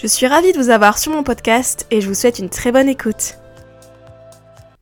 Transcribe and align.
Je 0.00 0.06
suis 0.06 0.26
ravie 0.26 0.54
de 0.54 0.56
vous 0.56 0.70
avoir 0.70 0.96
sur 0.96 1.12
mon 1.12 1.22
podcast 1.22 1.86
et 1.90 2.00
je 2.00 2.08
vous 2.08 2.14
souhaite 2.14 2.38
une 2.38 2.48
très 2.48 2.72
bonne 2.72 2.88
écoute. 2.88 3.34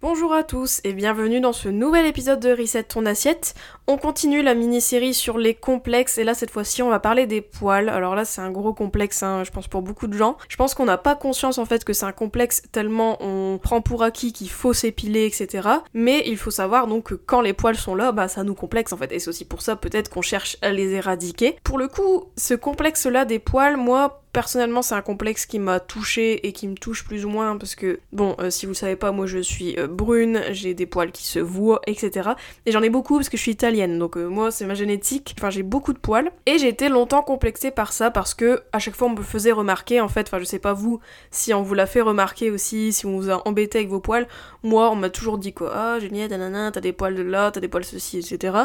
Bonjour 0.01 0.33
à 0.33 0.45
tous 0.45 0.81
et 0.85 0.93
bienvenue 0.93 1.41
dans 1.41 1.53
ce 1.53 1.69
nouvel 1.69 2.07
épisode 2.07 2.39
de 2.39 2.51
Reset 2.51 2.85
ton 2.85 3.05
assiette. 3.05 3.55
On 3.89 3.97
continue 3.97 4.43
la 4.43 4.55
mini-série 4.55 5.15
sur 5.15 5.37
les 5.37 5.55
complexes 5.55 6.19
et 6.19 6.25
là 6.25 6.35
cette 6.35 6.53
fois-ci 6.53 6.85
on 6.85 6.89
va 6.89 7.01
parler 7.01 7.27
des 7.27 7.41
poils. 7.41 7.89
Alors 7.89 8.15
là 8.15 8.25
c'est 8.25 8.41
un 8.41 8.53
gros 8.53 8.73
complexe 8.73 9.25
hein, 9.25 9.43
je 9.43 9.51
pense 9.51 9.67
pour 9.67 9.83
beaucoup 9.83 10.07
de 10.07 10.17
gens. 10.17 10.37
Je 10.49 10.55
pense 10.55 10.73
qu'on 10.75 10.85
n'a 10.85 10.99
pas 10.99 11.17
conscience 11.17 11.59
en 11.59 11.65
fait 11.65 11.83
que 11.83 11.93
c'est 11.93 12.07
un 12.07 12.13
complexe 12.13 12.63
tellement 12.71 13.21
on 13.21 13.59
prend 13.59 13.81
pour 13.81 14.05
acquis 14.05 14.33
qu'il 14.33 14.51
faut 14.51 14.73
s'épiler 14.73 15.27
etc. 15.27 15.69
Mais 15.95 16.23
il 16.27 16.37
faut 16.37 16.53
savoir 16.53 16.87
donc 16.87 17.07
que 17.07 17.15
quand 17.15 17.41
les 17.41 17.55
poils 17.55 17.75
sont 17.75 17.97
là 17.97 18.13
bah 18.13 18.29
ça 18.29 18.45
nous 18.45 18.55
complexe 18.55 18.93
en 18.93 18.97
fait 18.97 19.11
et 19.11 19.19
c'est 19.19 19.31
aussi 19.31 19.45
pour 19.45 19.63
ça 19.63 19.75
peut-être 19.75 20.11
qu'on 20.11 20.23
cherche 20.23 20.59
à 20.63 20.71
les 20.71 20.93
éradiquer. 20.93 21.57
Pour 21.65 21.77
le 21.77 21.89
coup 21.89 22.27
ce 22.37 22.55
complexe 22.55 23.07
là 23.07 23.25
des 23.25 23.41
poils 23.41 23.77
moi 23.77 24.23
personnellement, 24.33 24.83
c'est 24.83 24.95
un 24.95 25.03
complexe 25.03 25.47
qui 25.47 25.59
m'a 25.59 25.81
touché 25.81 26.47
et 26.47 26.53
qui 26.53 26.69
me 26.69 26.75
touche 26.75 27.05
plus 27.05 27.25
ou 27.25 27.29
moins 27.29 27.57
parce 27.57 27.75
que, 27.75 28.01
bon, 28.13 28.37
euh, 28.41 28.51
si 28.51 28.67
vous 28.67 28.75
savez 28.75 28.97
pas, 28.97 29.13
moi 29.13 29.27
je 29.27 29.39
suis 29.39 29.79
euh, 29.79 29.87
brune, 29.87 30.43
j'ai 30.51 30.75
des 30.75 30.87
poils 30.87 31.13
qui 31.13 31.27
se 31.27 31.39
voient, 31.39 31.81
etc. 31.87 32.31
Et 32.67 32.73
j'en 32.73 32.83
ai 32.83 32.91
beaucoup 32.91 33.17
parce 33.17 33.29
que 33.29 33.37
je 33.37 33.43
suis 33.43 33.53
italienne, 33.53 33.99
donc 33.99 34.17
euh, 34.17 34.27
moi 34.27 34.51
c'est 34.51 34.67
ma 34.67 34.75
génétique. 34.75 35.35
Enfin, 35.39 35.51
j'ai 35.51 35.63
beaucoup 35.63 35.93
de 35.93 35.99
poils 35.99 36.31
et 36.47 36.59
j'ai 36.59 36.69
été 36.69 36.89
longtemps 36.89 37.23
complexée 37.23 37.71
par 37.71 37.93
ça 37.93 38.11
parce 38.11 38.35
que 38.35 38.63
à 38.73 38.79
chaque 38.79 38.95
fois 38.95 39.09
on 39.09 39.15
me 39.15 39.23
faisait 39.23 39.53
remarquer, 39.53 40.01
en 40.01 40.09
fait, 40.09 40.29
enfin, 40.29 40.39
je 40.39 40.45
sais 40.45 40.59
pas 40.59 40.73
vous 40.73 41.01
si 41.31 41.55
on 41.55 41.63
vous 41.63 41.75
l'a 41.75 41.87
fait 41.87 42.01
remarquer 42.01 42.51
aussi, 42.51 42.93
si 42.93 43.07
on 43.07 43.17
vous 43.17 43.31
a 43.31 43.47
embêté 43.49 43.79
avec 43.79 43.91
vos 43.91 44.01
poils. 44.01 44.29
Moi, 44.63 44.91
on 44.91 44.97
m'a 44.97 45.11
toujours 45.11 45.39
dit 45.39 45.53
quoi, 45.53 45.73
ah, 45.75 45.99
Juliette, 46.01 46.31
nanana, 46.31 46.71
t'as 46.71 46.81
des 46.81 46.93
poils 46.93 47.15
de 47.15 47.23
là, 47.23 47.51
t'as 47.51 47.61
des 47.61 47.69
poils 47.69 47.85
ceci, 47.85 48.19
etc. 48.19 48.57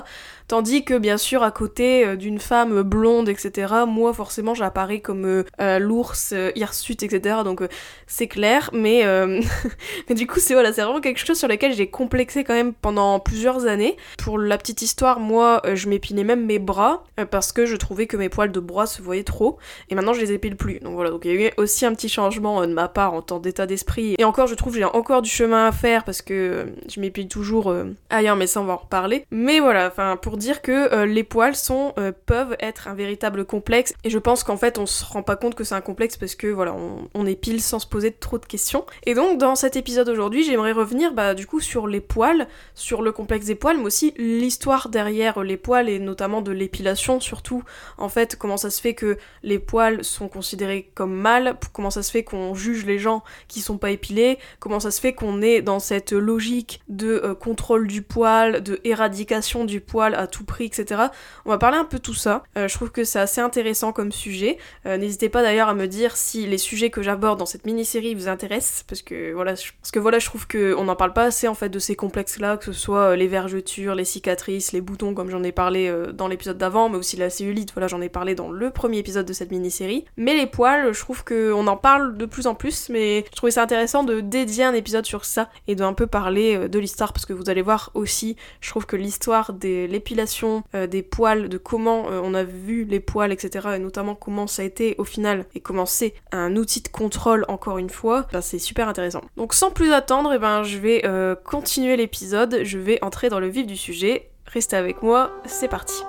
Tandis 0.47 0.83
que, 0.83 0.97
bien 0.97 1.17
sûr, 1.17 1.43
à 1.43 1.51
côté 1.51 2.17
d'une 2.17 2.39
femme 2.39 2.81
blonde, 2.81 3.29
etc., 3.29 3.73
moi 3.87 4.13
forcément 4.13 4.53
j'apparais 4.53 4.99
comme 4.99 5.43
euh, 5.61 5.77
l'ours, 5.77 6.31
euh, 6.33 6.51
hirsute, 6.55 7.03
etc. 7.03 7.37
Donc 7.43 7.61
euh, 7.61 7.67
c'est 8.07 8.27
clair, 8.27 8.71
mais, 8.73 9.03
mais 10.09 10.15
du 10.15 10.27
coup 10.27 10.39
c'est 10.39 10.53
voilà, 10.53 10.73
c'est 10.73 10.81
vraiment 10.81 11.01
quelque 11.01 11.19
chose 11.19 11.37
sur 11.37 11.47
lequel 11.47 11.73
j'ai 11.73 11.87
complexé 11.87 12.43
quand 12.43 12.53
même 12.53 12.73
pendant 12.73 13.19
plusieurs 13.19 13.65
années. 13.67 13.97
Pour 14.17 14.37
la 14.39 14.57
petite 14.57 14.81
histoire, 14.81 15.19
moi 15.19 15.61
je 15.73 15.89
m'épilais 15.89 16.23
même 16.23 16.45
mes 16.45 16.59
bras 16.59 17.03
parce 17.29 17.51
que 17.51 17.65
je 17.65 17.75
trouvais 17.75 18.07
que 18.07 18.17
mes 18.17 18.29
poils 18.29 18.51
de 18.51 18.59
bras 18.59 18.87
se 18.87 19.01
voyaient 19.01 19.23
trop, 19.23 19.57
et 19.89 19.95
maintenant 19.95 20.13
je 20.13 20.21
les 20.21 20.31
épile 20.31 20.55
plus. 20.55 20.79
Donc 20.79 20.95
voilà, 20.95 21.11
donc 21.11 21.25
il 21.25 21.33
y 21.33 21.37
a 21.37 21.47
eu 21.47 21.51
aussi 21.57 21.85
un 21.85 21.93
petit 21.93 22.09
changement 22.09 22.65
de 22.65 22.73
ma 22.73 22.87
part 22.87 23.13
en 23.13 23.21
temps 23.21 23.39
d'état 23.39 23.65
d'esprit. 23.65 24.15
Et 24.17 24.23
encore, 24.23 24.47
je 24.47 24.55
trouve 24.55 24.75
j'ai 24.75 24.83
encore 24.83 25.21
du 25.21 25.29
chemin 25.29 25.67
à 25.67 25.71
faire 25.71 26.03
parce 26.03 26.21
que 26.21 26.65
je 26.87 26.99
m'épile 26.99 27.27
toujours 27.27 27.73
ailleurs, 28.09 28.35
mais 28.35 28.47
ça 28.47 28.61
on 28.61 28.65
va 28.65 28.73
en 28.73 28.77
reparler. 28.77 29.25
Mais 29.31 29.59
voilà, 29.59 29.87
enfin 29.87 30.17
pour 30.17 30.37
dire 30.37 30.61
que 30.61 31.03
les 31.03 31.23
poils 31.23 31.55
sont 31.55 31.93
peuvent 32.25 32.55
être 32.59 32.87
un 32.87 32.95
véritable 32.95 33.45
complexe, 33.45 33.93
et 34.03 34.09
je 34.09 34.19
pense 34.19 34.43
qu'en 34.43 34.57
fait 34.57 34.77
on 34.77 34.85
se 34.85 35.05
rend 35.05 35.23
pas 35.23 35.35
compte 35.35 35.42
que 35.51 35.63
c'est 35.63 35.75
un 35.75 35.81
complexe 35.81 36.17
parce 36.17 36.35
que 36.35 36.47
voilà, 36.47 36.75
on, 37.13 37.25
est 37.25 37.35
pile 37.35 37.61
sans 37.61 37.79
se 37.79 37.87
poser 37.87 38.11
trop 38.11 38.37
de 38.37 38.45
questions. 38.45 38.85
Et 39.05 39.13
donc 39.13 39.37
dans 39.37 39.55
cet 39.55 39.75
épisode 39.75 40.09
aujourd'hui, 40.09 40.43
j'aimerais 40.43 40.71
revenir 40.71 41.13
bah, 41.13 41.33
du 41.33 41.47
coup 41.47 41.59
sur 41.59 41.87
les 41.87 42.01
poils, 42.01 42.47
sur 42.75 43.01
le 43.01 43.11
complexe 43.11 43.45
des 43.45 43.55
poils, 43.55 43.77
mais 43.77 43.85
aussi 43.85 44.13
l'histoire 44.17 44.89
derrière 44.89 45.43
les 45.43 45.57
poils 45.57 45.89
et 45.89 45.99
notamment 45.99 46.41
de 46.41 46.51
l'épilation 46.51 47.19
surtout. 47.19 47.63
En 47.97 48.09
fait, 48.09 48.35
comment 48.35 48.57
ça 48.57 48.69
se 48.69 48.81
fait 48.81 48.93
que 48.93 49.17
les 49.43 49.59
poils 49.59 50.03
sont 50.03 50.27
considérés 50.27 50.89
comme 50.95 51.13
mal, 51.13 51.57
comment 51.73 51.89
ça 51.89 52.03
se 52.03 52.11
fait 52.11 52.23
qu'on 52.23 52.53
juge 52.53 52.85
les 52.85 52.99
gens 52.99 53.23
qui 53.47 53.61
sont 53.61 53.77
pas 53.77 53.91
épilés, 53.91 54.37
comment 54.59 54.79
ça 54.79 54.91
se 54.91 54.99
fait 54.99 55.13
qu'on 55.13 55.41
est 55.41 55.61
dans 55.61 55.79
cette 55.79 56.11
logique 56.11 56.81
de 56.87 57.21
euh, 57.23 57.35
contrôle 57.35 57.87
du 57.87 58.01
poil, 58.01 58.63
de 58.63 58.79
éradication 58.83 59.65
du 59.65 59.81
poil 59.81 60.15
à 60.15 60.27
tout 60.27 60.43
prix, 60.43 60.65
etc. 60.65 61.03
On 61.45 61.49
va 61.49 61.57
parler 61.57 61.77
un 61.77 61.85
peu 61.85 61.99
tout 61.99 62.13
ça. 62.13 62.43
Euh, 62.57 62.67
je 62.67 62.73
trouve 62.73 62.91
que 62.91 63.03
c'est 63.03 63.19
assez 63.19 63.41
intéressant 63.41 63.91
comme 63.91 64.11
sujet. 64.11 64.57
Euh, 64.85 64.97
n'hésitez 64.97 65.29
pas 65.33 65.41
d'ailleurs 65.41 65.67
à 65.67 65.73
me 65.73 65.87
dire 65.87 66.15
si 66.15 66.45
les 66.45 66.59
sujets 66.59 66.91
que 66.91 67.01
j'aborde 67.01 67.39
dans 67.39 67.47
cette 67.47 67.65
mini-série 67.65 68.13
vous 68.13 68.27
intéressent, 68.27 68.83
parce 68.87 69.01
que 69.01 69.33
voilà, 69.33 69.55
je, 69.55 69.71
parce 69.81 69.89
que 69.91 69.99
voilà, 69.99 70.19
je 70.19 70.27
trouve 70.27 70.47
qu'on 70.47 70.83
n'en 70.83 70.95
parle 70.95 71.11
pas 71.11 71.23
assez 71.23 71.47
en 71.47 71.55
fait 71.55 71.69
de 71.69 71.79
ces 71.79 71.95
complexes-là, 71.95 72.57
que 72.57 72.65
ce 72.65 72.73
soit 72.73 72.99
euh, 72.99 73.15
les 73.15 73.27
vergetures, 73.27 73.95
les 73.95 74.05
cicatrices, 74.05 74.71
les 74.73 74.79
boutons, 74.79 75.15
comme 75.15 75.31
j'en 75.31 75.41
ai 75.43 75.51
parlé 75.51 75.87
euh, 75.87 76.11
dans 76.11 76.27
l'épisode 76.27 76.59
d'avant, 76.59 76.87
mais 76.87 76.97
aussi 76.97 77.17
la 77.17 77.31
cellulite, 77.31 77.73
voilà, 77.73 77.87
j'en 77.87 77.99
ai 77.99 78.09
parlé 78.09 78.35
dans 78.35 78.51
le 78.51 78.69
premier 78.69 78.99
épisode 78.99 79.25
de 79.25 79.33
cette 79.33 79.49
mini-série. 79.49 80.05
Mais 80.17 80.35
les 80.37 80.45
poils, 80.45 80.93
je 80.93 80.99
trouve 80.99 81.25
qu'on 81.25 81.65
en 81.65 81.77
parle 81.77 82.15
de 82.15 82.25
plus 82.27 82.45
en 82.45 82.53
plus, 82.53 82.89
mais 82.89 83.25
je 83.31 83.35
trouvais 83.35 83.51
ça 83.51 83.63
intéressant 83.63 84.03
de 84.03 84.21
dédier 84.21 84.65
un 84.65 84.73
épisode 84.75 85.07
sur 85.07 85.25
ça 85.25 85.49
et 85.67 85.73
de 85.73 85.83
un 85.83 85.93
peu 85.93 86.05
parler 86.05 86.55
euh, 86.55 86.67
de 86.67 86.77
l'histoire, 86.77 87.11
parce 87.11 87.25
que 87.25 87.33
vous 87.33 87.49
allez 87.49 87.63
voir 87.63 87.89
aussi, 87.95 88.37
je 88.61 88.69
trouve 88.69 88.85
que 88.85 88.95
l'histoire 88.95 89.51
de 89.51 89.87
l'épilation, 89.87 90.63
des 90.73 91.01
poils, 91.01 91.49
de 91.49 91.57
comment 91.57 92.03
on 92.05 92.33
a 92.33 92.43
vu 92.43 92.83
les 92.85 92.99
poils, 92.99 93.31
etc., 93.31 93.69
et 93.75 93.79
notamment 93.79 94.15
comment 94.15 94.47
ça 94.47 94.61
a 94.61 94.65
été 94.65 94.95
au 94.99 95.03
final 95.03 95.22
et 95.53 95.59
comment 95.59 95.85
c'est 95.85 96.13
un 96.31 96.55
outil 96.55 96.81
de 96.81 96.87
contrôle 96.87 97.45
encore 97.47 97.77
une 97.77 97.89
fois, 97.89 98.27
ben, 98.31 98.41
c'est 98.41 98.59
super 98.59 98.87
intéressant. 98.87 99.21
Donc 99.37 99.53
sans 99.53 99.71
plus 99.71 99.91
attendre, 99.91 100.31
et 100.31 100.35
eh 100.35 100.39
ben, 100.39 100.63
je 100.63 100.77
vais 100.77 101.01
euh, 101.05 101.35
continuer 101.35 101.97
l'épisode, 101.97 102.59
je 102.63 102.77
vais 102.77 103.03
entrer 103.03 103.29
dans 103.29 103.39
le 103.39 103.47
vif 103.47 103.65
du 103.65 103.77
sujet. 103.77 104.29
Restez 104.45 104.75
avec 104.75 105.01
moi, 105.01 105.31
c'est 105.45 105.67
parti. 105.67 106.03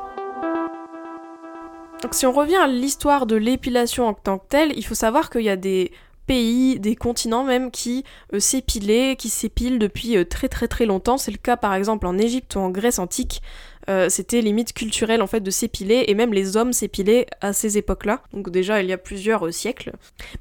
Donc 2.03 2.15
si 2.15 2.27
on 2.27 2.33
revient 2.33 2.57
à 2.57 2.67
l'histoire 2.67 3.27
de 3.27 3.37
l'épilation 3.37 4.07
en 4.07 4.15
tant 4.15 4.39
que 4.39 4.45
telle, 4.49 4.77
il 4.77 4.85
faut 4.85 4.95
savoir 4.95 5.31
qu'il 5.31 5.43
y 5.43 5.49
a 5.49 5.57
des 5.57 5.91
pays, 6.27 6.81
des 6.81 6.97
continents 6.97 7.45
même 7.45 7.71
qui 7.71 8.05
euh, 8.33 8.41
s'épilaient, 8.41 9.17
qui 9.17 9.29
s'épilent 9.29 9.79
depuis 9.79 10.17
euh, 10.17 10.25
très 10.25 10.49
très 10.49 10.69
très 10.69 10.87
longtemps. 10.87 11.19
C'est 11.19 11.31
le 11.31 11.39
cas 11.39 11.57
par 11.57 11.75
exemple 11.75 12.07
en 12.07 12.19
Égypte 12.19 12.57
ou 12.57 12.61
en 12.61 12.71
Grèce 12.71 12.99
antique. 12.99 13.43
Euh, 13.89 14.09
c'était 14.09 14.41
limite 14.41 14.73
culturel 14.73 15.23
en 15.23 15.27
fait 15.27 15.41
de 15.41 15.51
s'épiler 15.51 16.05
et 16.09 16.15
même 16.15 16.33
les 16.33 16.57
hommes 16.57 16.73
s'épilaient 16.73 17.27
à 17.41 17.53
ces 17.53 17.79
époques-là. 17.79 18.23
Donc 18.33 18.51
déjà 18.51 18.83
il 18.83 18.89
y 18.89 18.93
a 18.93 18.99
plusieurs 18.99 19.47
euh, 19.47 19.51
siècles. 19.51 19.93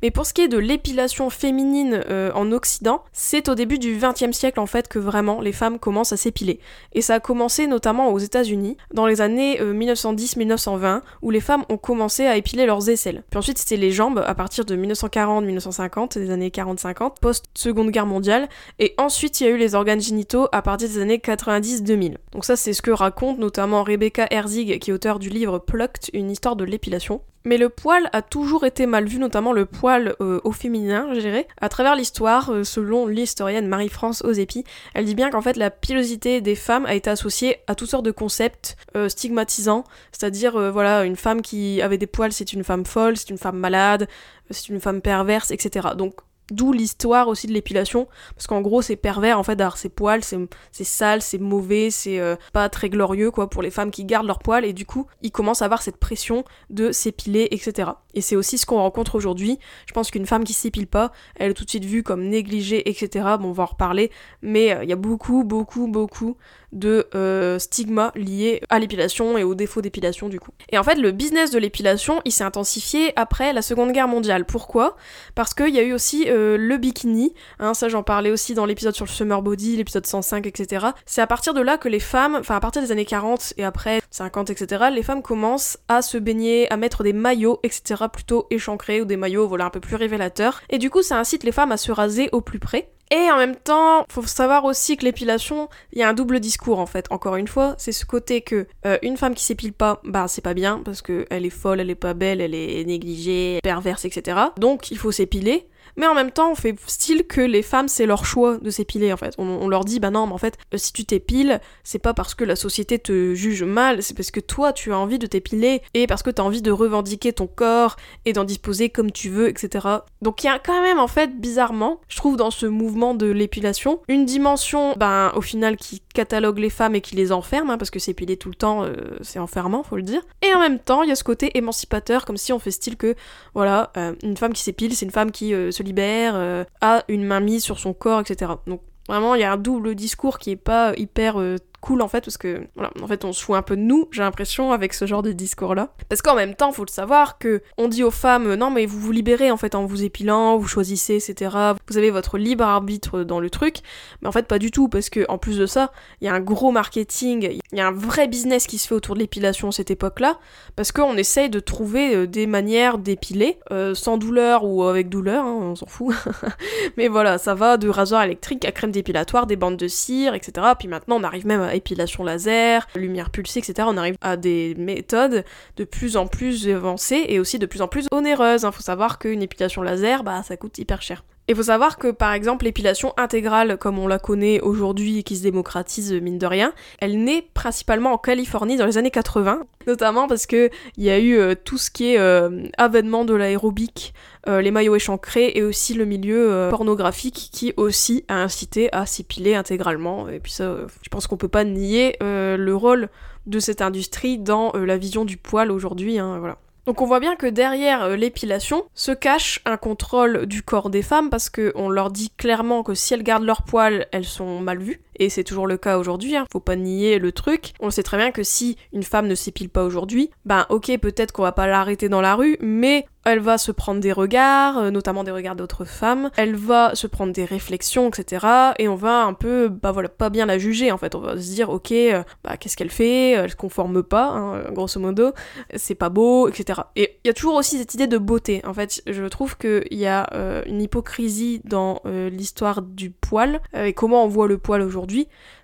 Mais 0.01 0.11
pour 0.11 0.25
ce 0.25 0.33
qui 0.33 0.41
est 0.41 0.47
de 0.47 0.57
l'épilation 0.57 1.29
féminine 1.29 2.03
euh, 2.09 2.31
en 2.35 2.51
Occident, 2.51 3.03
c'est 3.11 3.49
au 3.49 3.55
début 3.55 3.79
du 3.79 3.97
XXe 3.97 4.35
siècle 4.35 4.59
en 4.59 4.65
fait 4.65 4.87
que 4.87 4.99
vraiment 4.99 5.41
les 5.41 5.51
femmes 5.51 5.79
commencent 5.79 6.13
à 6.13 6.17
s'épiler. 6.17 6.59
Et 6.93 7.01
ça 7.01 7.15
a 7.15 7.19
commencé 7.19 7.67
notamment 7.67 8.11
aux 8.11 8.19
États-Unis 8.19 8.77
dans 8.93 9.05
les 9.05 9.21
années 9.21 9.59
1910-1920 9.59 11.01
où 11.21 11.31
les 11.31 11.41
femmes 11.41 11.65
ont 11.69 11.77
commencé 11.77 12.25
à 12.25 12.37
épiler 12.37 12.65
leurs 12.65 12.89
aisselles. 12.89 13.23
Puis 13.29 13.37
ensuite 13.37 13.57
c'était 13.57 13.77
les 13.77 13.91
jambes 13.91 14.23
à 14.25 14.35
partir 14.35 14.65
de 14.65 14.75
1940-1950, 14.75 16.17
des 16.17 16.31
années 16.31 16.49
40-50, 16.49 17.15
post-seconde 17.19 17.91
guerre 17.91 18.05
mondiale. 18.05 18.47
Et 18.79 18.93
ensuite 18.97 19.41
il 19.41 19.43
y 19.45 19.47
a 19.47 19.49
eu 19.51 19.57
les 19.57 19.75
organes 19.75 20.01
génitaux 20.01 20.47
à 20.51 20.61
partir 20.61 20.87
des 20.87 20.99
années 20.99 21.17
90-2000. 21.17 22.15
Donc 22.31 22.45
ça 22.45 22.55
c'est 22.55 22.73
ce 22.73 22.81
que 22.81 22.91
raconte 22.91 23.32
notamment 23.37 23.83
Rebecca 23.83 24.27
Herzig, 24.29 24.79
qui 24.79 24.91
est 24.91 24.93
auteur 24.93 25.19
du 25.19 25.29
livre 25.29 25.59
Plucked, 25.59 26.09
une 26.13 26.31
histoire 26.31 26.55
de 26.55 26.63
l'épilation. 26.63 27.21
Mais 27.45 27.57
le 27.57 27.67
poil 27.67 28.09
a 28.13 28.21
toujours 28.21 28.65
été 28.65 28.85
mal 28.85 29.05
vu, 29.05 29.19
notamment 29.19 29.51
le 29.51 29.65
poil 29.65 30.15
euh, 30.21 30.39
au 30.45 30.53
féminin, 30.53 31.09
je 31.13 31.19
dirais. 31.19 31.47
À 31.59 31.67
travers 31.67 31.95
l'histoire, 31.95 32.51
euh, 32.51 32.63
selon 32.63 33.05
l'historienne 33.05 33.67
Marie-France 33.67 34.23
Ozepi, 34.23 34.63
elle 34.93 35.05
dit 35.05 35.15
bien 35.15 35.29
qu'en 35.29 35.41
fait 35.41 35.57
la 35.57 35.69
pilosité 35.69 36.39
des 36.39 36.55
femmes 36.55 36.85
a 36.85 36.95
été 36.95 37.09
associée 37.09 37.57
à 37.67 37.75
toutes 37.75 37.89
sortes 37.89 38.05
de 38.05 38.11
concepts 38.11 38.77
euh, 38.95 39.09
stigmatisants, 39.09 39.83
c'est-à-dire 40.13 40.71
voilà, 40.71 41.03
une 41.03 41.17
femme 41.17 41.41
qui 41.41 41.81
avait 41.81 41.97
des 41.97 42.07
poils 42.07 42.31
c'est 42.31 42.53
une 42.53 42.63
femme 42.63 42.85
folle, 42.85 43.17
c'est 43.17 43.29
une 43.29 43.37
femme 43.37 43.57
malade, 43.57 44.07
c'est 44.49 44.69
une 44.69 44.79
femme 44.79 45.01
perverse, 45.01 45.51
etc. 45.51 45.89
Donc 45.97 46.15
D'où 46.51 46.73
l'histoire 46.73 47.29
aussi 47.29 47.47
de 47.47 47.53
l'épilation, 47.53 48.07
parce 48.35 48.47
qu'en 48.47 48.61
gros 48.61 48.81
c'est 48.81 48.97
pervers 48.97 49.39
en 49.39 49.43
fait 49.43 49.55
d'avoir 49.55 49.77
ses 49.77 49.89
poils, 49.89 50.23
c'est 50.23 50.83
sale, 50.83 51.21
c'est 51.21 51.37
mauvais, 51.37 51.89
c'est 51.89 52.19
euh, 52.19 52.35
pas 52.51 52.67
très 52.69 52.89
glorieux 52.89 53.31
quoi 53.31 53.49
pour 53.49 53.61
les 53.61 53.71
femmes 53.71 53.91
qui 53.91 54.03
gardent 54.03 54.27
leurs 54.27 54.39
poils 54.39 54.65
et 54.65 54.73
du 54.73 54.85
coup 54.85 55.07
ils 55.21 55.31
commencent 55.31 55.61
à 55.61 55.65
avoir 55.65 55.81
cette 55.81 55.97
pression 55.97 56.43
de 56.69 56.91
s'épiler 56.91 57.47
etc. 57.51 57.91
Et 58.13 58.21
c'est 58.21 58.35
aussi 58.35 58.57
ce 58.57 58.65
qu'on 58.65 58.77
rencontre 58.77 59.15
aujourd'hui. 59.15 59.59
Je 59.87 59.93
pense 59.93 60.11
qu'une 60.11 60.25
femme 60.25 60.43
qui 60.43 60.53
s'épile 60.53 60.87
pas, 60.87 61.11
elle 61.35 61.51
est 61.51 61.53
tout 61.53 61.65
de 61.65 61.69
suite 61.69 61.85
vue 61.85 62.03
comme 62.03 62.23
négligée 62.23 62.87
etc. 62.89 63.25
Bon 63.39 63.49
on 63.49 63.51
va 63.51 63.63
en 63.63 63.67
reparler, 63.67 64.11
mais 64.41 64.73
euh, 64.73 64.83
il 64.83 64.89
y 64.89 64.93
a 64.93 64.97
beaucoup 64.97 65.43
beaucoup 65.43 65.87
beaucoup 65.87 66.37
de 66.71 67.07
euh, 67.13 67.59
stigmas 67.59 68.11
liés 68.15 68.61
à 68.69 68.79
l'épilation 68.79 69.37
et 69.37 69.43
au 69.43 69.53
défaut 69.55 69.81
d'épilation 69.81 70.27
du 70.27 70.39
coup. 70.39 70.51
Et 70.71 70.77
en 70.77 70.83
fait 70.83 70.95
le 70.95 71.11
business 71.11 71.51
de 71.51 71.59
l'épilation 71.59 72.21
il 72.25 72.31
s'est 72.31 72.43
intensifié 72.43 73.13
après 73.15 73.53
la 73.53 73.61
seconde 73.61 73.91
guerre 73.91 74.07
mondiale. 74.07 74.45
Pourquoi? 74.45 74.95
Parce 75.35 75.53
qu'il 75.53 75.69
y 75.73 75.79
a 75.79 75.83
eu 75.83 75.93
aussi 75.93 76.25
euh, 76.27 76.57
le 76.57 76.77
bikini, 76.77 77.33
hein, 77.59 77.73
ça 77.73 77.89
j'en 77.89 78.03
parlais 78.03 78.31
aussi 78.31 78.53
dans 78.53 78.65
l'épisode 78.65 78.95
sur 78.95 79.05
le 79.05 79.11
summer 79.11 79.41
body, 79.41 79.77
l'épisode 79.77 80.05
105, 80.05 80.47
etc. 80.47 80.87
C'est 81.05 81.21
à 81.21 81.27
partir 81.27 81.53
de 81.53 81.61
là 81.61 81.77
que 81.77 81.89
les 81.89 81.99
femmes, 81.99 82.35
enfin 82.35 82.55
à 82.55 82.59
partir 82.59 82.81
des 82.81 82.91
années 82.91 83.05
40 83.05 83.53
et 83.57 83.63
après 83.63 84.01
50, 84.09 84.49
etc., 84.49 84.85
les 84.93 85.03
femmes 85.03 85.21
commencent 85.21 85.77
à 85.87 86.01
se 86.01 86.17
baigner, 86.17 86.71
à 86.71 86.77
mettre 86.77 87.03
des 87.03 87.13
maillots, 87.13 87.59
etc. 87.63 88.02
plutôt 88.09 88.47
échancrés 88.49 89.01
ou 89.01 89.05
des 89.05 89.17
maillots 89.17 89.47
voilà 89.47 89.65
un 89.65 89.69
peu 89.69 89.79
plus 89.79 89.95
révélateurs. 89.95 90.61
Et 90.69 90.77
du 90.77 90.89
coup, 90.89 91.01
ça 91.01 91.19
incite 91.19 91.43
les 91.43 91.51
femmes 91.51 91.71
à 91.71 91.77
se 91.77 91.91
raser 91.91 92.29
au 92.31 92.41
plus 92.41 92.59
près. 92.59 92.89
Et 93.11 93.29
en 93.29 93.37
même 93.37 93.55
temps, 93.55 94.05
faut 94.09 94.23
savoir 94.23 94.65
aussi 94.65 94.97
que 94.97 95.05
l'épilation, 95.05 95.69
il 95.91 95.99
y 95.99 96.03
a 96.03 96.09
un 96.09 96.13
double 96.13 96.39
discours 96.39 96.79
en 96.79 96.87
fait. 96.87 97.05
Encore 97.11 97.35
une 97.35 97.47
fois, 97.47 97.75
c'est 97.77 97.91
ce 97.91 98.05
côté 98.05 98.41
que 98.41 98.65
euh, 98.87 98.97
une 99.03 99.17
femme 99.17 99.35
qui 99.35 99.43
s'épile 99.43 99.73
pas, 99.73 100.01
bah 100.03 100.27
c'est 100.27 100.41
pas 100.41 100.55
bien 100.55 100.81
parce 100.83 101.03
que 101.03 101.27
elle 101.29 101.45
est 101.45 101.51
folle, 101.51 101.79
elle 101.79 101.91
est 101.91 101.95
pas 101.95 102.15
belle, 102.15 102.41
elle 102.41 102.55
est 102.55 102.83
négligée, 102.85 103.59
perverse, 103.61 104.05
etc. 104.05 104.37
Donc 104.57 104.89
il 104.89 104.97
faut 104.97 105.11
s'épiler 105.11 105.67
mais 105.95 106.07
en 106.07 106.15
même 106.15 106.31
temps 106.31 106.51
on 106.51 106.55
fait 106.55 106.75
style 106.87 107.25
que 107.25 107.41
les 107.41 107.61
femmes 107.61 107.87
c'est 107.87 108.05
leur 108.05 108.25
choix 108.25 108.57
de 108.57 108.69
s'épiler 108.69 109.13
en 109.13 109.17
fait. 109.17 109.33
On, 109.37 109.67
leur 109.67 109.85
dit 109.85 109.99
bah 109.99 110.09
non 110.09 110.27
mais 110.27 110.33
en 110.33 110.37
fait 110.37 110.57
euh, 110.73 110.77
si 110.77 110.93
tu 110.93 111.05
t'épiles 111.05 111.59
c'est 111.83 111.99
pas 111.99 112.13
parce 112.13 112.35
que 112.35 112.43
la 112.43 112.55
société 112.55 112.99
te 112.99 113.33
juge 113.33 113.63
mal, 113.63 114.03
c'est 114.03 114.15
parce 114.15 114.31
que 114.31 114.39
toi 114.39 114.73
tu 114.73 114.91
as 114.91 114.97
envie 114.97 115.19
de 115.19 115.27
t'épiler 115.27 115.81
et 115.93 116.07
parce 116.07 116.23
que 116.23 116.29
tu 116.29 116.41
as 116.41 116.45
envie 116.45 116.61
de 116.61 116.71
revendiquer 116.71 117.33
ton 117.33 117.47
corps 117.47 117.95
et 118.25 118.33
d'en 118.33 118.43
disposer 118.43 118.89
comme 118.89 119.11
tu 119.11 119.29
veux 119.29 119.47
etc. 119.47 119.87
Donc 120.21 120.43
il 120.43 120.47
y 120.47 120.49
a 120.49 120.59
quand 120.59 120.81
même 120.81 120.99
en 120.99 121.07
fait 121.07 121.39
bizarrement 121.39 122.01
je 122.07 122.17
trouve 122.17 122.37
dans 122.37 122.51
ce 122.51 122.65
mouvement 122.65 123.13
de 123.13 123.27
l'épilation 123.27 124.01
une 124.07 124.25
dimension 124.25 124.93
ben 124.97 125.31
au 125.35 125.41
final 125.41 125.77
qui 125.77 126.01
catalogue 126.13 126.59
les 126.59 126.69
femmes 126.69 126.95
et 126.95 127.01
qui 127.01 127.15
les 127.15 127.31
enferme 127.31 127.69
hein, 127.69 127.77
parce 127.77 127.91
que 127.91 127.99
s'épiler 127.99 128.37
tout 128.37 128.49
le 128.49 128.55
temps 128.55 128.83
euh, 128.83 128.93
c'est 129.21 129.39
enfermant 129.39 129.83
faut 129.83 129.95
le 129.95 130.03
dire. 130.03 130.21
Et 130.41 130.53
en 130.53 130.59
même 130.59 130.79
temps 130.79 131.03
il 131.03 131.09
y 131.09 131.11
a 131.11 131.15
ce 131.15 131.23
côté 131.23 131.57
émancipateur 131.57 132.25
comme 132.25 132.37
si 132.37 132.53
on 132.53 132.59
fait 132.59 132.71
style 132.71 132.97
que 132.97 133.15
voilà 133.53 133.91
euh, 133.97 134.13
une 134.23 134.37
femme 134.37 134.53
qui 134.53 134.63
s'épile 134.63 134.95
c'est 134.95 135.05
une 135.05 135.11
femme 135.11 135.31
qui 135.31 135.51
se 135.51 135.82
libère, 135.83 136.33
euh, 136.35 136.63
a 136.81 137.03
une 137.07 137.23
main 137.23 137.39
mise 137.39 137.63
sur 137.63 137.79
son 137.79 137.93
corps, 137.93 138.21
etc. 138.21 138.53
Donc 138.67 138.81
vraiment, 139.07 139.35
il 139.35 139.41
y 139.41 139.43
a 139.43 139.51
un 139.51 139.57
double 139.57 139.95
discours 139.95 140.39
qui 140.39 140.51
est 140.51 140.55
pas 140.55 140.93
hyper 140.97 141.39
euh, 141.39 141.57
cool 141.83 142.01
en 142.01 142.07
fait 142.07 142.21
parce 142.21 142.37
que 142.37 142.65
voilà, 142.75 142.91
en 143.01 143.07
fait 143.07 143.25
on 143.25 143.33
se 143.33 143.43
fout 143.43 143.57
un 143.57 143.61
peu 143.61 143.75
de 143.75 143.81
nous, 143.81 144.07
j'ai 144.11 144.21
l'impression 144.21 144.71
avec 144.71 144.93
ce 144.93 145.05
genre 145.05 145.21
de 145.21 145.33
discours 145.33 145.75
là. 145.75 145.93
Parce 146.07 146.21
qu'en 146.21 146.35
même 146.35 146.55
temps, 146.55 146.71
faut 146.71 146.85
le 146.85 146.89
savoir 146.89 147.37
que 147.37 147.61
on 147.77 147.89
dit 147.89 148.03
aux 148.03 148.11
femmes 148.11 148.55
non 148.55 148.71
mais 148.71 148.85
vous 148.85 148.99
vous 148.99 149.11
libérez 149.11 149.51
en 149.51 149.57
fait 149.57 149.75
en 149.75 149.85
vous 149.85 150.03
épilant, 150.03 150.57
vous 150.57 150.67
choisissez 150.67 151.15
etc. 151.15 151.55
Vous 151.89 151.97
avez 151.97 152.09
votre 152.09 152.37
libre 152.37 152.63
arbitre 152.63 153.23
dans 153.23 153.41
le 153.41 153.49
truc, 153.49 153.79
mais 154.21 154.29
en 154.29 154.31
fait 154.31 154.47
pas 154.47 154.59
du 154.59 154.71
tout 154.71 154.87
parce 154.87 155.09
que 155.09 155.25
en 155.27 155.37
plus 155.37 155.57
de 155.57 155.65
ça, 155.65 155.91
il 156.21 156.25
y 156.25 156.29
a 156.29 156.33
un 156.33 156.39
gros 156.39 156.71
marketing, 156.71 157.59
il 157.71 157.77
y 157.77 157.81
a 157.81 157.87
un 157.87 157.91
vrai 157.91 158.27
business 158.27 158.65
qui 158.65 158.77
se 158.77 158.87
fait 158.87 158.95
autour 158.95 159.15
de 159.15 159.19
l'épilation 159.19 159.67
à 159.67 159.71
cette 159.73 159.91
époque-là 159.91 160.39
parce 160.77 160.93
qu'on 160.93 161.17
essaye 161.17 161.49
de 161.49 161.59
trouver 161.59 162.15
euh, 162.15 162.27
des 162.27 162.47
manières 162.47 162.97
d'épiler 162.97 163.59
euh, 163.71 163.93
sans 163.93 164.17
douleur 164.17 164.63
ou 164.63 164.83
avec 164.83 165.09
douleur, 165.09 165.45
hein, 165.45 165.57
on 165.61 165.75
s'en 165.75 165.85
fout. 165.85 166.15
mais 166.97 167.09
voilà, 167.09 167.37
ça 167.37 167.55
va 167.55 167.77
de 167.77 167.89
rasoir 167.89 168.23
électrique 168.23 168.63
à 168.65 168.71
crème 168.71 168.91
dépilatoire, 168.91 169.47
des 169.47 169.55
bandes 169.55 169.77
de 169.77 169.87
cire, 169.87 170.33
etc. 170.33 170.67
Puis 170.79 170.87
maintenant 170.87 171.17
on 171.19 171.23
arrive 171.23 171.45
même 171.45 171.61
à 171.61 171.72
épilation 171.75 172.23
laser, 172.23 172.87
lumière 172.95 173.29
pulsée, 173.29 173.59
etc. 173.59 173.87
On 173.89 173.97
arrive 173.97 174.15
à 174.21 174.37
des 174.37 174.75
méthodes 174.77 175.43
de 175.77 175.83
plus 175.83 176.17
en 176.17 176.27
plus 176.27 176.67
avancées 176.69 177.25
et 177.27 177.39
aussi 177.39 177.59
de 177.59 177.65
plus 177.65 177.81
en 177.81 177.87
plus 177.87 178.07
onéreuses. 178.11 178.63
Il 178.63 178.71
faut 178.71 178.81
savoir 178.81 179.19
qu'une 179.19 179.41
épilation 179.41 179.81
laser, 179.81 180.23
bah 180.23 180.43
ça 180.43 180.57
coûte 180.57 180.77
hyper 180.77 181.01
cher. 181.01 181.23
Il 181.49 181.55
faut 181.55 181.63
savoir 181.63 181.97
que 181.97 182.09
par 182.09 182.31
exemple 182.31 182.63
l'épilation 182.63 183.13
intégrale 183.17 183.77
comme 183.77 183.99
on 183.99 184.07
la 184.07 184.17
connaît 184.17 184.61
aujourd'hui 184.61 185.19
et 185.19 185.23
qui 185.23 185.35
se 185.35 185.43
démocratise 185.43 186.13
mine 186.13 186.37
de 186.37 186.45
rien, 186.45 186.73
elle 186.99 187.21
naît 187.21 187.45
principalement 187.53 188.13
en 188.13 188.17
Californie 188.17 188.77
dans 188.77 188.85
les 188.85 188.97
années 188.97 189.11
80, 189.11 189.65
notamment 189.85 190.27
parce 190.27 190.45
que 190.45 190.69
il 190.95 191.03
y 191.03 191.09
a 191.09 191.19
eu 191.19 191.35
euh, 191.35 191.53
tout 191.61 191.77
ce 191.77 191.91
qui 191.91 192.13
est 192.13 192.17
euh, 192.17 192.65
avènement 192.77 193.25
de 193.25 193.33
l'aérobic, 193.33 194.13
euh, 194.47 194.61
les 194.61 194.71
maillots 194.71 194.95
échancrés 194.95 195.51
et 195.55 195.63
aussi 195.63 195.93
le 195.95 196.05
milieu 196.05 196.67
pornographique 196.69 197.49
qui 197.51 197.73
aussi 197.75 198.23
a 198.29 198.35
incité 198.35 198.87
à 198.93 199.05
s'épiler 199.05 199.53
intégralement. 199.53 200.29
Et 200.29 200.39
puis 200.39 200.53
ça, 200.53 200.77
je 201.01 201.09
pense 201.09 201.27
qu'on 201.27 201.37
peut 201.37 201.49
pas 201.49 201.65
nier 201.65 202.15
le 202.21 202.71
rôle 202.73 203.09
de 203.47 203.59
cette 203.59 203.81
industrie 203.81 204.37
dans 204.37 204.71
la 204.73 204.97
vision 204.97 205.25
du 205.25 205.35
poil 205.35 205.71
aujourd'hui, 205.71 206.19
hein, 206.19 206.39
voilà. 206.39 206.57
Donc 206.85 207.01
on 207.01 207.05
voit 207.05 207.19
bien 207.19 207.35
que 207.35 207.47
derrière 207.47 208.03
euh, 208.03 208.15
l'épilation 208.15 208.83
se 208.93 209.11
cache 209.11 209.61
un 209.65 209.77
contrôle 209.77 210.45
du 210.45 210.63
corps 210.63 210.89
des 210.89 211.01
femmes 211.01 211.29
parce 211.29 211.49
qu'on 211.49 211.89
leur 211.89 212.11
dit 212.11 212.29
clairement 212.37 212.83
que 212.83 212.93
si 212.93 213.13
elles 213.13 213.23
gardent 213.23 213.45
leurs 213.45 213.63
poils, 213.63 214.07
elles 214.11 214.25
sont 214.25 214.59
mal 214.59 214.79
vues 214.79 215.01
et 215.17 215.29
c'est 215.29 215.43
toujours 215.43 215.67
le 215.67 215.77
cas 215.77 215.97
aujourd'hui, 215.97 216.35
hein, 216.35 216.45
faut 216.51 216.59
pas 216.59 216.75
nier 216.75 217.19
le 217.19 217.31
truc. 217.31 217.73
On 217.79 217.89
sait 217.89 218.03
très 218.03 218.17
bien 218.17 218.31
que 218.31 218.43
si 218.43 218.77
une 218.91 219.03
femme 219.03 219.27
ne 219.27 219.35
s'épile 219.35 219.69
pas 219.69 219.83
aujourd'hui, 219.83 220.29
ben 220.45 220.65
ok, 220.69 220.97
peut-être 220.99 221.31
qu'on 221.31 221.43
va 221.43 221.51
pas 221.51 221.67
l'arrêter 221.67 222.09
dans 222.09 222.21
la 222.21 222.35
rue, 222.35 222.57
mais 222.61 223.05
elle 223.25 223.39
va 223.39 223.57
se 223.57 223.71
prendre 223.71 224.01
des 224.01 224.11
regards, 224.11 224.77
euh, 224.77 224.91
notamment 224.91 225.23
des 225.23 225.31
regards 225.31 225.55
d'autres 225.55 225.85
femmes, 225.85 226.29
elle 226.35 226.55
va 226.55 226.93
se 226.95 227.07
prendre 227.07 227.31
des 227.31 227.45
réflexions, 227.45 228.09
etc. 228.09 228.45
Et 228.79 228.87
on 228.87 228.95
va 228.95 229.23
un 229.23 229.33
peu, 229.33 229.69
bah 229.69 229.91
voilà, 229.91 230.09
pas 230.09 230.29
bien 230.29 230.45
la 230.45 230.57
juger 230.57 230.91
en 230.91 230.97
fait. 230.97 231.15
On 231.15 231.19
va 231.19 231.37
se 231.37 231.53
dire, 231.53 231.69
ok, 231.69 231.91
euh, 231.91 232.23
bah 232.43 232.57
qu'est-ce 232.57 232.75
qu'elle 232.75 232.91
fait? 232.91 233.31
Elle 233.31 233.51
se 233.51 233.55
conforme 233.55 234.03
pas, 234.03 234.27
hein, 234.27 234.71
grosso 234.71 234.99
modo, 234.99 235.31
c'est 235.75 235.95
pas 235.95 236.09
beau, 236.09 236.49
etc. 236.49 236.81
Et 236.95 237.17
il 237.23 237.27
y 237.27 237.31
a 237.31 237.33
toujours 237.33 237.55
aussi 237.55 237.77
cette 237.77 237.93
idée 237.93 238.07
de 238.07 238.17
beauté. 238.17 238.61
En 238.65 238.73
fait, 238.73 239.01
je 239.07 239.23
trouve 239.25 239.57
qu'il 239.57 239.83
y 239.91 240.05
a 240.05 240.27
euh, 240.33 240.61
une 240.65 240.81
hypocrisie 240.81 241.61
dans 241.63 242.01
l'histoire 242.03 242.81
du 242.81 243.11
poil 243.11 243.61
et 243.73 243.93
comment 243.93 244.25
on 244.25 244.27
voit 244.27 244.47
le 244.47 244.57
poil 244.57 244.81
aujourd'hui 244.81 245.02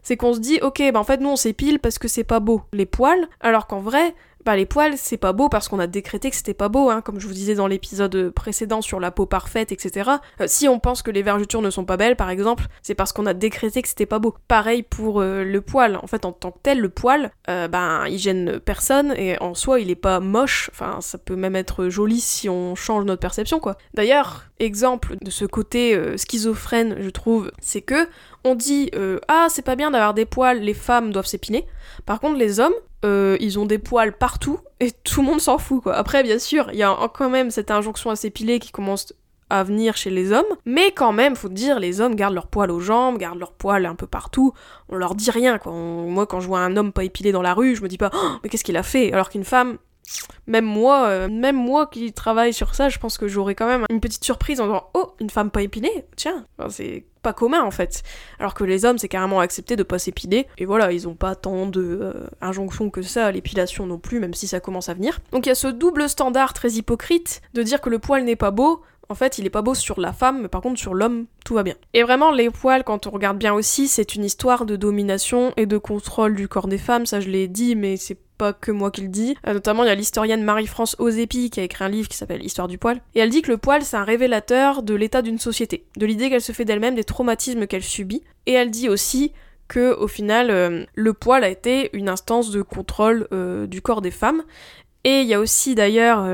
c'est 0.02 0.18
qu'on 0.18 0.34
se 0.34 0.40
dit, 0.40 0.60
ok, 0.62 0.82
bah 0.94 1.00
en 1.00 1.04
fait, 1.04 1.20
nous 1.20 1.30
on 1.30 1.36
s'épile 1.36 1.80
parce 1.80 2.00
que 2.00 2.08
c'est 2.08 2.24
pas 2.24 2.40
beau, 2.40 2.62
les 2.74 2.86
poils, 2.86 3.28
alors 3.42 3.68
qu'en 3.68 3.80
vrai, 3.80 4.16
bah 4.46 4.56
les 4.56 4.66
poils, 4.66 4.98
c'est 4.98 5.18
pas 5.18 5.34
beau 5.34 5.50
parce 5.50 5.68
qu'on 5.68 5.80
a 5.80 5.88
décrété 5.88 6.30
que 6.30 6.36
c'était 6.36 6.54
pas 6.54 6.70
beau, 6.70 6.90
hein, 6.90 7.02
comme 7.02 7.20
je 7.20 7.28
vous 7.28 7.34
disais 7.34 7.56
dans 7.56 7.68
l'épisode 7.68 8.32
précédent 8.32 8.82
sur 8.82 9.00
la 9.00 9.12
peau 9.12 9.26
parfaite, 9.26 9.72
etc. 9.72 10.10
Euh, 10.40 10.46
si 10.48 10.68
on 10.68 10.80
pense 10.80 11.02
que 11.02 11.12
les 11.12 11.22
vergetures 11.22 11.62
ne 11.62 11.70
sont 11.70 11.86
pas 11.86 11.98
belles, 11.98 12.16
par 12.16 12.30
exemple, 12.30 12.66
c'est 12.82 12.96
parce 12.96 13.12
qu'on 13.12 13.26
a 13.26 13.34
décrété 13.34 13.82
que 13.82 13.88
c'était 13.88 14.06
pas 14.06 14.20
beau. 14.20 14.36
Pareil 14.48 14.84
pour 14.84 15.22
euh, 15.22 15.44
le 15.44 15.62
poil. 15.62 15.98
En 16.02 16.08
fait, 16.08 16.26
en 16.26 16.32
tant 16.32 16.52
que 16.52 16.60
tel, 16.64 16.80
le 16.80 16.90
poil, 16.90 17.32
euh, 17.50 17.68
ben, 17.68 18.06
il 18.08 18.18
gêne 18.18 18.60
personne 18.60 19.14
et 19.18 19.40
en 19.42 19.54
soi, 19.54 19.80
il 19.82 19.90
est 19.90 19.96
pas 19.96 20.20
moche. 20.20 20.70
Enfin, 20.74 21.02
ça 21.02 21.18
peut 21.18 21.36
même 21.36 21.56
être 21.56 21.90
joli 21.90 22.22
si 22.22 22.50
on 22.50 22.76
change 22.76 23.04
notre 23.06 23.22
perception, 23.22 23.60
quoi. 23.60 23.78
D'ailleurs, 23.94 24.46
exemple 24.60 25.16
de 25.22 25.32
ce 25.32 25.46
côté 25.46 25.98
schizophrène, 26.18 26.98
je 27.00 27.10
trouve, 27.10 27.52
c'est 27.62 27.82
que 27.82 28.08
on 28.44 28.56
dit 28.56 28.92
ah 29.28 29.48
c'est 29.50 29.62
pas 29.62 29.76
bien 29.76 29.92
d'avoir 29.92 30.14
des 30.14 30.26
poils, 30.26 30.60
les 30.60 30.74
femmes 30.74 31.12
doivent 31.12 31.26
s'épiler. 31.26 31.66
Par 32.06 32.20
contre 32.20 32.38
les 32.38 32.60
hommes, 32.60 32.74
euh, 33.06 33.38
ils 33.40 33.60
ont 33.60 33.66
des 33.66 33.80
poils 33.80 34.18
partout 34.18 34.60
et 34.80 34.92
tout 34.92 35.22
le 35.22 35.28
monde 35.28 35.42
s'en 35.42 35.58
fout 35.58 35.84
quoi. 35.84 35.96
Après 35.96 36.24
bien 36.24 36.40
sûr, 36.40 36.70
il 36.72 36.78
y 36.78 36.84
a 36.84 36.96
quand 37.14 37.30
même 37.30 37.52
cette 37.52 37.72
injonction 37.72 38.10
à 38.10 38.16
s'épiler 38.16 38.60
qui 38.60 38.72
commence 38.72 39.14
à 39.52 39.64
venir 39.64 39.98
chez 39.98 40.12
les 40.12 40.32
hommes, 40.32 40.46
mais 40.66 40.92
quand 40.92 41.12
même, 41.12 41.36
faut 41.36 41.50
dire, 41.50 41.80
les 41.80 42.02
hommes 42.02 42.14
gardent 42.14 42.36
leurs 42.36 42.46
poils 42.46 42.70
aux 42.70 42.80
jambes, 42.80 43.18
gardent 43.18 43.40
leurs 43.40 43.54
poils 43.54 43.88
un 43.88 43.96
peu 43.96 44.06
partout, 44.06 44.54
on 44.90 44.96
leur 44.96 45.16
dit 45.16 45.32
rien 45.32 45.58
quoi. 45.58 45.72
moi 45.72 46.28
quand 46.28 46.40
je 46.40 46.48
vois 46.48 46.60
un 46.60 46.78
homme 46.78 46.92
pas 46.92 47.04
épilé 47.04 47.32
dans 47.32 47.42
la 47.42 47.56
rue, 47.56 47.76
je 47.76 47.82
me 47.82 47.88
dis 47.88 47.98
pas 47.98 48.12
oh, 48.14 48.30
mais 48.44 48.50
qu'est-ce 48.50 48.64
qu'il 48.64 48.78
a 48.78 48.84
fait? 48.84 49.12
Alors 49.12 49.30
qu'une 49.30 49.46
femme 49.46 49.78
même 50.48 50.66
moi, 50.66 51.06
euh, 51.08 51.28
même 51.30 51.56
moi 51.56 51.88
qui 51.88 52.12
travaille 52.14 52.54
sur 52.54 52.74
ça, 52.74 52.90
je 52.90 52.98
pense 52.98 53.18
que 53.18 53.28
j'aurais 53.28 53.56
quand 53.56 53.68
même 53.68 53.86
une 53.90 54.00
petite 54.00 54.24
surprise 54.24 54.60
en 54.60 54.66
disant 54.66 54.90
Oh, 54.94 55.14
une 55.20 55.30
femme 55.30 55.52
pas 55.52 55.62
épilée? 55.62 56.06
Tiens, 56.16 56.46
c'est 56.70 57.06
pas 57.22 57.34
commun 57.34 57.62
en 57.62 57.72
fait. 57.72 58.04
Alors 58.40 58.54
que 58.54 58.64
les 58.64 58.86
hommes, 58.86 58.98
c'est 58.98 59.08
carrément 59.08 59.40
accepté 59.40 59.76
de 59.76 59.84
pas 59.84 60.00
s'épiler. 60.00 60.48
Et 60.58 60.66
voilà, 60.66 60.92
ils 60.92 61.08
ont 61.08 61.16
pas 61.16 61.36
tant 61.36 61.66
de 61.66 62.00
euh, 62.02 62.14
injonctions 62.42 62.90
que 62.90 63.02
ça 63.02 63.28
à 63.28 63.32
l'épilation 63.32 63.86
non 63.86 63.98
plus, 63.98 64.20
même 64.20 64.34
si 64.34 64.48
ça 64.48 64.60
commence 64.60 64.90
à 64.90 64.94
venir. 64.94 65.20
Donc 65.32 65.46
il 65.46 65.50
y 65.50 65.52
a 65.52 65.56
ce 65.56 65.68
double 65.68 66.10
standard 66.10 66.54
très 66.54 66.72
hypocrite 66.72 67.42
de 67.54 67.64
dire 67.64 67.82
que 67.82 67.90
le 67.90 68.00
poil 68.00 68.24
n'est 68.24 68.36
pas 68.36 68.52
beau. 68.52 68.82
En 69.12 69.16
fait, 69.16 69.40
il 69.40 69.46
est 69.48 69.50
pas 69.50 69.64
beau 69.64 69.74
sur 69.74 70.00
la 70.00 70.14
femme, 70.14 70.44
mais 70.44 70.50
par 70.50 70.62
contre 70.62 70.80
sur 70.80 70.94
l'homme, 70.94 71.26
tout 71.44 71.56
va 71.56 71.64
bien. 71.64 71.74
Et 71.96 72.04
vraiment, 72.04 72.32
les 72.32 72.52
poils, 72.52 72.84
quand 72.84 73.08
on 73.08 73.10
regarde 73.10 73.40
bien 73.40 73.56
aussi, 73.56 73.88
c'est 73.88 74.14
une 74.14 74.24
histoire 74.24 74.66
de 74.66 74.76
domination 74.76 75.52
et 75.58 75.66
de 75.66 75.80
contrôle 75.80 76.36
du 76.36 76.48
corps 76.48 76.68
des 76.68 76.78
femmes. 76.78 77.08
Ça, 77.08 77.20
je 77.20 77.28
l'ai 77.28 77.48
dit, 77.48 77.76
mais 77.76 77.98
c'est 77.98 78.20
pas 78.40 78.54
que 78.54 78.72
moi 78.72 78.90
qui 78.90 79.02
le 79.02 79.10
dis. 79.10 79.36
Euh, 79.46 79.54
notamment, 79.54 79.84
il 79.84 79.88
y 79.88 79.92
a 79.92 79.96
l'historienne 79.96 80.44
Marie-France 80.44 80.96
Ozepi 80.98 81.52
qui 81.52 81.60
a 81.60 81.64
écrit 81.64 81.84
un 81.84 81.90
livre 81.90 82.08
qui 82.08 82.18
s'appelle 82.18 82.44
Histoire 82.44 82.68
du 82.68 82.80
poil. 82.80 83.02
Et 83.14 83.20
elle 83.20 83.30
dit 83.30 83.44
que 83.44 83.52
le 83.52 83.58
poil, 83.58 83.84
c'est 83.84 83.98
un 83.98 84.04
révélateur 84.04 84.82
de 84.82 84.96
l'état 84.96 85.22
d'une 85.22 85.38
société, 85.38 85.86
de 85.98 86.06
l'idée 86.08 86.30
qu'elle 86.32 86.42
se 86.42 86.54
fait 86.54 86.66
d'elle-même, 86.66 86.96
des 86.96 87.04
traumatismes 87.04 87.68
qu'elle 87.68 87.84
subit. 87.84 88.24
Et 88.48 88.54
elle 88.54 88.72
dit 88.72 88.90
aussi 88.90 89.34
que, 89.68 89.94
au 89.94 90.08
final, 90.08 90.50
euh, 90.50 90.86
le 90.96 91.14
poil 91.14 91.44
a 91.44 91.50
été 91.50 91.90
une 91.94 92.10
instance 92.10 92.50
de 92.50 92.64
contrôle 92.64 93.28
euh, 93.34 93.68
du 93.68 93.82
corps 93.82 94.02
des 94.02 94.12
femmes. 94.12 94.42
Et 95.04 95.22
il 95.22 95.28
y 95.28 95.34
a 95.34 95.40
aussi 95.40 95.76
d'ailleurs 95.76 96.28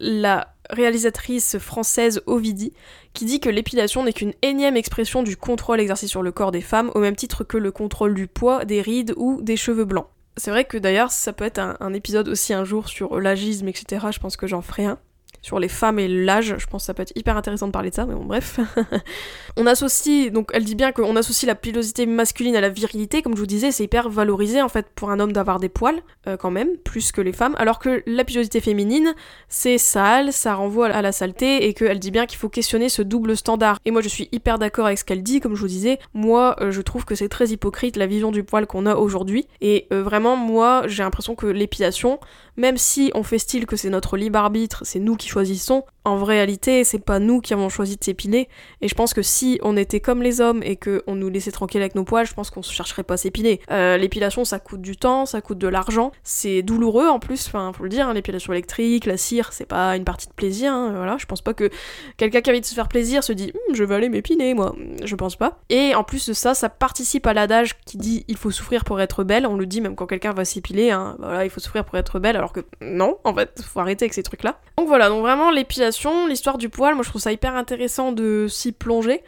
la 0.00 0.54
réalisatrice 0.70 1.58
française 1.58 2.20
Ovidie, 2.26 2.72
qui 3.14 3.26
dit 3.26 3.38
que 3.38 3.48
l'épilation 3.48 4.02
n'est 4.02 4.12
qu'une 4.12 4.32
énième 4.42 4.76
expression 4.76 5.22
du 5.22 5.36
contrôle 5.36 5.78
exercé 5.80 6.08
sur 6.08 6.20
le 6.20 6.32
corps 6.32 6.50
des 6.50 6.62
femmes, 6.62 6.90
au 6.96 6.98
même 6.98 7.14
titre 7.14 7.44
que 7.44 7.58
le 7.58 7.70
contrôle 7.70 8.14
du 8.14 8.26
poids, 8.26 8.64
des 8.64 8.82
rides 8.82 9.14
ou 9.16 9.40
des 9.40 9.56
cheveux 9.56 9.84
blancs. 9.84 10.08
C'est 10.36 10.50
vrai 10.50 10.64
que 10.64 10.78
d'ailleurs, 10.78 11.12
ça 11.12 11.32
peut 11.32 11.44
être 11.44 11.58
un, 11.58 11.92
épisode 11.92 12.28
aussi 12.28 12.54
un 12.54 12.64
jour 12.64 12.88
sur 12.88 13.20
l'agisme, 13.20 13.68
etc. 13.68 14.06
Je 14.10 14.18
pense 14.18 14.36
que 14.36 14.46
j'en 14.46 14.62
ferai 14.62 14.86
un 14.86 14.98
sur 15.42 15.58
les 15.58 15.68
femmes 15.68 15.98
et 15.98 16.08
l'âge. 16.08 16.54
Je 16.56 16.66
pense 16.66 16.82
que 16.82 16.86
ça 16.86 16.94
peut 16.94 17.02
être 17.02 17.12
hyper 17.16 17.36
intéressant 17.36 17.66
de 17.66 17.72
parler 17.72 17.90
de 17.90 17.94
ça, 17.94 18.06
mais 18.06 18.14
bon, 18.14 18.24
bref. 18.24 18.60
on 19.56 19.66
associe, 19.66 20.32
donc 20.32 20.50
elle 20.54 20.64
dit 20.64 20.76
bien 20.76 20.92
qu'on 20.92 21.16
associe 21.16 21.46
la 21.46 21.54
pilosité 21.54 22.06
masculine 22.06 22.56
à 22.56 22.60
la 22.60 22.68
virilité, 22.68 23.22
comme 23.22 23.34
je 23.34 23.40
vous 23.40 23.46
disais, 23.46 23.72
c'est 23.72 23.84
hyper 23.84 24.08
valorisé 24.08 24.62
en 24.62 24.68
fait 24.68 24.86
pour 24.94 25.10
un 25.10 25.20
homme 25.20 25.32
d'avoir 25.32 25.58
des 25.58 25.68
poils, 25.68 26.00
euh, 26.26 26.36
quand 26.36 26.50
même, 26.50 26.76
plus 26.84 27.12
que 27.12 27.20
les 27.20 27.32
femmes, 27.32 27.54
alors 27.58 27.78
que 27.78 28.02
la 28.06 28.24
pilosité 28.24 28.60
féminine, 28.60 29.14
c'est 29.48 29.78
sale, 29.78 30.32
ça 30.32 30.54
renvoie 30.54 30.86
à 30.88 31.02
la 31.02 31.12
saleté, 31.12 31.66
et 31.66 31.74
qu'elle 31.74 31.98
dit 31.98 32.12
bien 32.12 32.26
qu'il 32.26 32.38
faut 32.38 32.48
questionner 32.48 32.88
ce 32.88 33.02
double 33.02 33.36
standard. 33.36 33.78
Et 33.84 33.90
moi 33.90 34.00
je 34.00 34.08
suis 34.08 34.28
hyper 34.32 34.58
d'accord 34.58 34.86
avec 34.86 34.98
ce 34.98 35.04
qu'elle 35.04 35.22
dit, 35.22 35.40
comme 35.40 35.56
je 35.56 35.60
vous 35.60 35.66
disais, 35.66 35.98
moi 36.14 36.56
euh, 36.60 36.70
je 36.70 36.80
trouve 36.80 37.04
que 37.04 37.16
c'est 37.16 37.28
très 37.28 37.48
hypocrite 37.48 37.96
la 37.96 38.06
vision 38.06 38.30
du 38.30 38.44
poil 38.44 38.66
qu'on 38.66 38.86
a 38.86 38.94
aujourd'hui, 38.94 39.46
et 39.60 39.88
euh, 39.92 40.02
vraiment 40.02 40.36
moi 40.36 40.84
j'ai 40.86 41.02
l'impression 41.02 41.34
que 41.34 41.46
l'épilation, 41.46 42.20
même 42.56 42.76
si 42.76 43.10
on 43.14 43.22
fait 43.22 43.38
style 43.38 43.66
que 43.66 43.76
c'est 43.76 43.90
notre 43.90 44.16
libre 44.16 44.38
arbitre, 44.38 44.82
c'est 44.84 45.00
nous 45.00 45.16
qui 45.16 45.31
choisissons. 45.32 45.84
En 46.04 46.24
réalité, 46.24 46.82
c'est 46.82 46.98
pas 46.98 47.20
nous 47.20 47.40
qui 47.40 47.52
avons 47.54 47.68
choisi 47.68 47.96
de 47.96 48.02
s'épiler. 48.02 48.48
Et 48.80 48.88
je 48.88 48.94
pense 48.94 49.14
que 49.14 49.22
si 49.22 49.60
on 49.62 49.76
était 49.76 50.00
comme 50.00 50.20
les 50.20 50.40
hommes 50.40 50.62
et 50.64 50.76
qu'on 50.76 51.14
nous 51.14 51.28
laissait 51.28 51.52
tranquille 51.52 51.80
avec 51.80 51.94
nos 51.94 52.04
poils, 52.04 52.26
je 52.26 52.34
pense 52.34 52.50
qu'on 52.50 52.62
se 52.62 52.72
chercherait 52.72 53.04
pas 53.04 53.14
à 53.14 53.16
s'épiler. 53.16 53.60
Euh, 53.70 53.96
l'épilation, 53.96 54.44
ça 54.44 54.58
coûte 54.58 54.82
du 54.82 54.96
temps, 54.96 55.26
ça 55.26 55.40
coûte 55.40 55.58
de 55.58 55.68
l'argent. 55.68 56.10
C'est 56.24 56.62
douloureux 56.62 57.06
en 57.06 57.20
plus, 57.20 57.46
enfin, 57.46 57.72
faut 57.72 57.84
le 57.84 57.88
dire, 57.88 58.08
hein, 58.08 58.14
l'épilation 58.14 58.52
électrique, 58.52 59.06
la 59.06 59.16
cire, 59.16 59.52
c'est 59.52 59.66
pas 59.66 59.96
une 59.96 60.04
partie 60.04 60.26
de 60.26 60.32
plaisir. 60.32 60.72
Hein, 60.72 60.92
voilà, 60.94 61.16
je 61.18 61.26
pense 61.26 61.40
pas 61.40 61.54
que 61.54 61.70
quelqu'un 62.16 62.40
qui 62.40 62.50
a 62.50 62.52
envie 62.52 62.60
de 62.60 62.66
se 62.66 62.74
faire 62.74 62.88
plaisir 62.88 63.22
se 63.22 63.32
dit 63.32 63.52
hum, 63.54 63.74
je 63.74 63.84
vais 63.84 63.94
aller 63.94 64.08
m'épiler, 64.08 64.54
moi. 64.54 64.74
Je 65.04 65.14
pense 65.14 65.36
pas. 65.36 65.60
Et 65.68 65.94
en 65.94 66.02
plus 66.02 66.28
de 66.28 66.32
ça, 66.32 66.54
ça 66.54 66.68
participe 66.68 67.26
à 67.26 67.32
l'adage 67.32 67.78
qui 67.86 67.96
dit 67.96 68.24
il 68.26 68.36
faut 68.36 68.50
souffrir 68.50 68.84
pour 68.84 69.00
être 69.00 69.22
belle. 69.22 69.46
On 69.46 69.56
le 69.56 69.66
dit 69.66 69.80
même 69.80 69.94
quand 69.94 70.06
quelqu'un 70.06 70.32
va 70.32 70.44
s'épiler, 70.44 70.90
hein, 70.90 71.16
voilà, 71.20 71.44
il 71.44 71.50
faut 71.50 71.60
souffrir 71.60 71.84
pour 71.84 71.96
être 71.96 72.18
belle, 72.18 72.36
alors 72.36 72.52
que 72.52 72.60
non, 72.80 73.18
en 73.22 73.34
fait, 73.34 73.62
faut 73.62 73.80
arrêter 73.80 74.04
avec 74.04 74.14
ces 74.14 74.24
trucs-là. 74.24 74.58
Donc 74.78 74.88
voilà, 74.88 75.08
donc 75.08 75.21
vraiment 75.22 75.50
l'épilation, 75.50 76.26
l'histoire 76.26 76.58
du 76.58 76.68
poil, 76.68 76.94
moi 76.94 77.02
je 77.02 77.08
trouve 77.08 77.22
ça 77.22 77.32
hyper 77.32 77.56
intéressant 77.56 78.12
de 78.12 78.46
s'y 78.48 78.72
plonger 78.72 79.22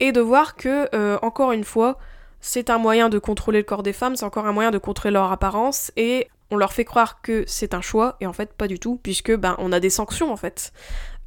et 0.00 0.12
de 0.12 0.20
voir 0.20 0.56
que, 0.56 0.88
euh, 0.94 1.18
encore 1.22 1.52
une 1.52 1.64
fois, 1.64 1.98
c'est 2.40 2.70
un 2.70 2.78
moyen 2.78 3.08
de 3.08 3.18
contrôler 3.18 3.58
le 3.58 3.64
corps 3.64 3.82
des 3.82 3.92
femmes, 3.92 4.16
c'est 4.16 4.24
encore 4.24 4.46
un 4.46 4.52
moyen 4.52 4.70
de 4.70 4.78
contrôler 4.78 5.12
leur 5.12 5.30
apparence 5.30 5.92
et 5.96 6.28
on 6.50 6.56
leur 6.56 6.72
fait 6.72 6.84
croire 6.84 7.20
que 7.20 7.44
c'est 7.46 7.74
un 7.74 7.80
choix 7.80 8.16
et 8.20 8.26
en 8.26 8.32
fait 8.32 8.52
pas 8.54 8.66
du 8.66 8.78
tout 8.78 8.98
puisque 9.00 9.32
ben 9.36 9.54
on 9.58 9.72
a 9.72 9.78
des 9.78 9.90
sanctions 9.90 10.32
en 10.32 10.36
fait. 10.36 10.72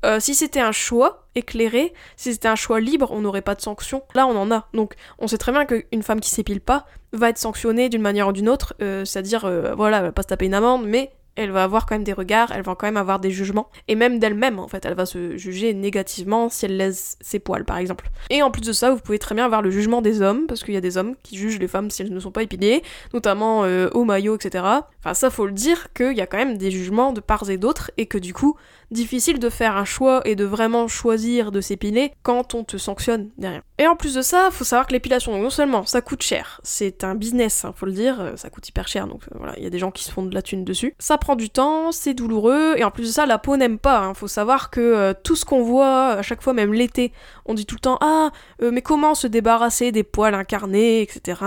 Euh, 0.03 0.19
si 0.19 0.35
c'était 0.35 0.59
un 0.59 0.73
choix 0.73 1.27
éclairé, 1.35 1.93
si 2.17 2.33
c'était 2.33 2.49
un 2.49 2.55
choix 2.55 2.81
libre, 2.81 3.09
on 3.11 3.21
n'aurait 3.21 3.41
pas 3.41 3.55
de 3.55 3.61
sanctions. 3.61 4.03
Là, 4.15 4.27
on 4.27 4.35
en 4.35 4.51
a. 4.51 4.67
Donc, 4.73 4.95
on 5.17 5.27
sait 5.27 5.37
très 5.37 5.53
bien 5.53 5.65
qu'une 5.65 6.03
femme 6.03 6.19
qui 6.19 6.29
s'épile 6.29 6.59
pas 6.59 6.85
va 7.13 7.29
être 7.29 7.37
sanctionnée 7.37 7.87
d'une 7.87 8.01
manière 8.01 8.27
ou 8.27 8.33
d'une 8.33 8.49
autre, 8.49 8.73
euh, 8.81 9.05
c'est-à-dire, 9.05 9.49
voilà, 9.77 9.99
elle 9.99 10.03
va 10.03 10.11
pas 10.11 10.23
se 10.23 10.27
taper 10.27 10.45
une 10.45 10.55
amende, 10.55 10.85
mais 10.85 11.13
elle 11.35 11.51
va 11.51 11.63
avoir 11.63 11.85
quand 11.85 11.95
même 11.95 12.03
des 12.03 12.13
regards, 12.13 12.51
elle 12.51 12.61
va 12.61 12.75
quand 12.75 12.87
même 12.87 12.97
avoir 12.97 13.19
des 13.19 13.31
jugements, 13.31 13.69
et 13.87 13.95
même 13.95 14.19
d'elle-même 14.19 14.59
en 14.59 14.67
fait, 14.67 14.85
elle 14.85 14.93
va 14.93 15.05
se 15.05 15.37
juger 15.37 15.73
négativement 15.73 16.49
si 16.49 16.65
elle 16.65 16.77
laisse 16.77 17.17
ses 17.21 17.39
poils 17.39 17.65
par 17.65 17.77
exemple. 17.77 18.09
Et 18.29 18.43
en 18.43 18.51
plus 18.51 18.61
de 18.61 18.73
ça, 18.73 18.91
vous 18.91 18.99
pouvez 18.99 19.19
très 19.19 19.35
bien 19.35 19.45
avoir 19.45 19.61
le 19.61 19.71
jugement 19.71 20.01
des 20.01 20.21
hommes, 20.21 20.45
parce 20.47 20.63
qu'il 20.63 20.73
y 20.73 20.77
a 20.77 20.81
des 20.81 20.97
hommes 20.97 21.15
qui 21.23 21.37
jugent 21.37 21.59
les 21.59 21.67
femmes 21.67 21.89
si 21.89 22.01
elles 22.01 22.13
ne 22.13 22.19
sont 22.19 22.31
pas 22.31 22.43
épilées, 22.43 22.83
notamment 23.13 23.63
euh, 23.63 23.89
au 23.93 24.03
maillot, 24.03 24.35
etc. 24.35 24.63
Enfin 24.99 25.13
ça 25.13 25.29
faut 25.29 25.45
le 25.45 25.51
dire 25.51 25.91
qu'il 25.93 26.15
y 26.15 26.21
a 26.21 26.27
quand 26.27 26.37
même 26.37 26.57
des 26.57 26.71
jugements 26.71 27.13
de 27.13 27.19
part 27.19 27.49
et 27.49 27.57
d'autre, 27.57 27.91
et 27.97 28.05
que 28.05 28.17
du 28.17 28.33
coup, 28.33 28.55
difficile 28.93 29.39
de 29.39 29.49
faire 29.49 29.75
un 29.75 29.85
choix 29.85 30.21
et 30.25 30.35
de 30.35 30.45
vraiment 30.45 30.87
choisir 30.87 31.51
de 31.51 31.61
s'épiler 31.61 32.13
quand 32.23 32.53
on 32.55 32.63
te 32.63 32.77
sanctionne 32.77 33.29
derrière. 33.37 33.61
Et 33.79 33.87
en 33.87 33.95
plus 33.95 34.13
de 34.13 34.21
ça, 34.21 34.49
faut 34.51 34.63
savoir 34.63 34.87
que 34.87 34.93
l'épilation, 34.93 35.37
non 35.37 35.49
seulement 35.49 35.85
ça 35.85 36.01
coûte 36.01 36.21
cher, 36.21 36.61
c'est 36.63 37.03
un 37.03 37.15
business, 37.15 37.65
hein, 37.65 37.73
faut 37.75 37.85
le 37.85 37.91
dire, 37.91 38.21
euh, 38.21 38.35
ça 38.35 38.49
coûte 38.49 38.69
hyper 38.69 38.87
cher, 38.87 39.07
donc 39.07 39.23
euh, 39.23 39.35
voilà, 39.37 39.53
il 39.57 39.63
y 39.63 39.67
a 39.67 39.69
des 39.69 39.79
gens 39.79 39.91
qui 39.91 40.03
se 40.03 40.11
font 40.11 40.23
de 40.23 40.33
la 40.33 40.41
thune 40.41 40.63
dessus. 40.63 40.95
Ça 40.99 41.17
prend 41.17 41.35
du 41.35 41.49
temps, 41.49 41.91
c'est 41.91 42.13
douloureux, 42.13 42.75
et 42.77 42.83
en 42.83 42.91
plus 42.91 43.07
de 43.07 43.11
ça, 43.11 43.25
la 43.25 43.39
peau 43.39 43.57
n'aime 43.57 43.79
pas. 43.79 43.99
Hein. 43.99 44.13
Faut 44.13 44.27
savoir 44.27 44.69
que 44.69 44.79
euh, 44.79 45.13
tout 45.23 45.35
ce 45.35 45.43
qu'on 45.43 45.63
voit, 45.63 46.09
à 46.09 46.21
chaque 46.21 46.41
fois, 46.41 46.53
même 46.53 46.73
l'été, 46.73 47.11
on 47.45 47.55
dit 47.55 47.65
tout 47.65 47.75
le 47.75 47.81
temps 47.81 47.97
Ah, 47.99 48.31
mais 48.61 48.81
comment 48.81 49.15
se 49.15 49.27
débarrasser 49.27 49.91
des 49.91 50.03
poils 50.03 50.35
incarnés, 50.35 51.01
etc. 51.01 51.41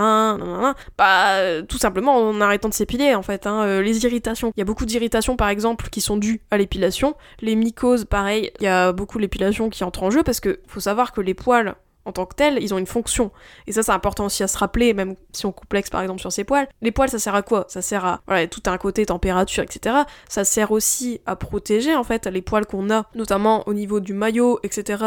Bah, 0.97 1.61
tout 1.67 1.77
simplement 1.77 2.15
en 2.17 2.39
arrêtant 2.41 2.69
de 2.69 2.73
s'épiler, 2.73 3.15
en 3.15 3.23
fait. 3.23 3.47
Hein. 3.47 3.81
les 3.81 4.03
irritations. 4.05 4.51
Il 4.55 4.59
y 4.59 4.61
a 4.61 4.65
beaucoup 4.65 4.85
d'irritations, 4.85 5.35
par 5.35 5.49
exemple, 5.49 5.89
qui 5.89 6.01
sont 6.01 6.17
dues 6.17 6.41
à 6.51 6.57
l'épilation. 6.57 7.15
Les 7.41 7.55
mycoses, 7.55 8.05
pareil, 8.05 8.51
il 8.59 8.63
y 8.63 8.67
a 8.67 8.91
beaucoup 8.93 9.19
l'épilation 9.19 9.69
qui 9.69 9.83
entre 9.83 10.03
en 10.03 10.09
jeu 10.09 10.23
parce 10.23 10.39
que 10.39 10.59
faut 10.67 10.79
savoir 10.79 11.11
que 11.11 11.21
les 11.21 11.33
poils 11.33 11.75
en 12.07 12.13
tant 12.13 12.25
que 12.25 12.35
tels, 12.35 12.57
ils 12.61 12.73
ont 12.73 12.77
une 12.77 12.87
fonction. 12.87 13.31
Et 13.67 13.73
ça, 13.73 13.83
c'est 13.83 13.91
important 13.91 14.25
aussi 14.25 14.41
à 14.41 14.47
se 14.47 14.57
rappeler, 14.57 14.93
même 14.93 15.15
si 15.33 15.45
on 15.45 15.51
complexe 15.51 15.89
par 15.89 16.01
exemple 16.01 16.21
sur 16.21 16.31
ses 16.31 16.45
poils. 16.45 16.67
Les 16.81 16.91
poils, 16.91 17.09
ça 17.09 17.19
sert 17.19 17.35
à 17.35 17.41
quoi? 17.41 17.65
Ça 17.67 17.81
sert 17.81 18.05
à. 18.05 18.21
Voilà, 18.27 18.47
tout 18.47 18.63
un 18.65 18.77
côté 18.77 19.05
température, 19.05 19.63
etc. 19.63 19.95
Ça 20.29 20.45
sert 20.45 20.71
aussi 20.71 21.19
à 21.25 21.35
protéger 21.35 21.95
en 21.95 22.03
fait 22.03 22.25
les 22.27 22.41
poils 22.41 22.65
qu'on 22.65 22.89
a, 22.89 23.05
notamment 23.13 23.67
au 23.67 23.73
niveau 23.73 23.99
du 23.99 24.13
maillot, 24.13 24.59
etc. 24.63 25.03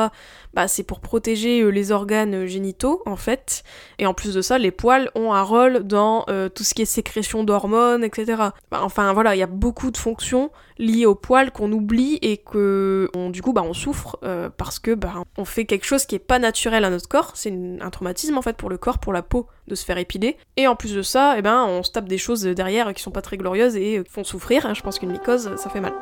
Bah, 0.52 0.68
c'est 0.68 0.82
pour 0.82 1.00
protéger 1.00 1.62
euh, 1.62 1.68
les 1.70 1.90
organes 1.90 2.44
génitaux 2.46 3.02
en 3.06 3.16
fait. 3.16 3.64
Et 3.98 4.06
en 4.06 4.12
plus 4.12 4.34
de 4.34 4.42
ça, 4.42 4.58
les 4.58 4.70
poils 4.70 5.10
ont 5.14 5.32
un 5.32 5.42
rôle 5.42 5.84
dans 5.84 6.24
euh, 6.28 6.48
tout 6.50 6.64
ce 6.64 6.74
qui 6.74 6.82
est 6.82 6.86
sécrétion 6.86 7.44
d'hormones, 7.44 8.04
etc. 8.04 8.36
Bah, 8.70 8.80
enfin 8.82 9.12
voilà, 9.14 9.34
il 9.34 9.38
y 9.38 9.42
a 9.42 9.46
beaucoup 9.46 9.90
de 9.90 9.96
fonctions 9.96 10.50
liées 10.80 11.06
aux 11.06 11.14
poils 11.14 11.52
qu'on 11.52 11.70
oublie 11.72 12.18
et 12.22 12.38
que 12.38 13.08
du 13.30 13.42
coup 13.42 13.52
bah 13.52 13.62
on 13.64 13.74
souffre 13.74 14.18
euh, 14.24 14.48
parce 14.56 14.78
que 14.78 14.94
bah 14.94 15.12
on 15.36 15.44
fait 15.44 15.66
quelque 15.66 15.84
chose 15.84 16.06
qui 16.06 16.14
est 16.14 16.18
pas 16.18 16.38
naturel 16.38 16.84
notre 16.90 17.08
corps, 17.08 17.32
c'est 17.34 17.52
un 17.80 17.90
traumatisme 17.90 18.36
en 18.36 18.42
fait 18.42 18.56
pour 18.56 18.70
le 18.70 18.78
corps, 18.78 18.98
pour 18.98 19.12
la 19.12 19.22
peau 19.22 19.46
de 19.68 19.74
se 19.74 19.84
faire 19.84 19.98
épiler. 19.98 20.36
Et 20.56 20.66
en 20.66 20.76
plus 20.76 20.94
de 20.94 21.02
ça, 21.02 21.36
eh 21.38 21.42
ben, 21.42 21.64
on 21.64 21.82
se 21.82 21.90
tape 21.90 22.08
des 22.08 22.18
choses 22.18 22.42
derrière 22.42 22.92
qui 22.94 23.02
sont 23.02 23.10
pas 23.10 23.22
très 23.22 23.36
glorieuses 23.36 23.76
et 23.76 24.02
font 24.08 24.24
souffrir. 24.24 24.66
Hein. 24.66 24.74
Je 24.74 24.82
pense 24.82 24.98
qu'une 24.98 25.12
mycose, 25.12 25.56
ça 25.56 25.70
fait 25.70 25.80
mal. 25.80 25.94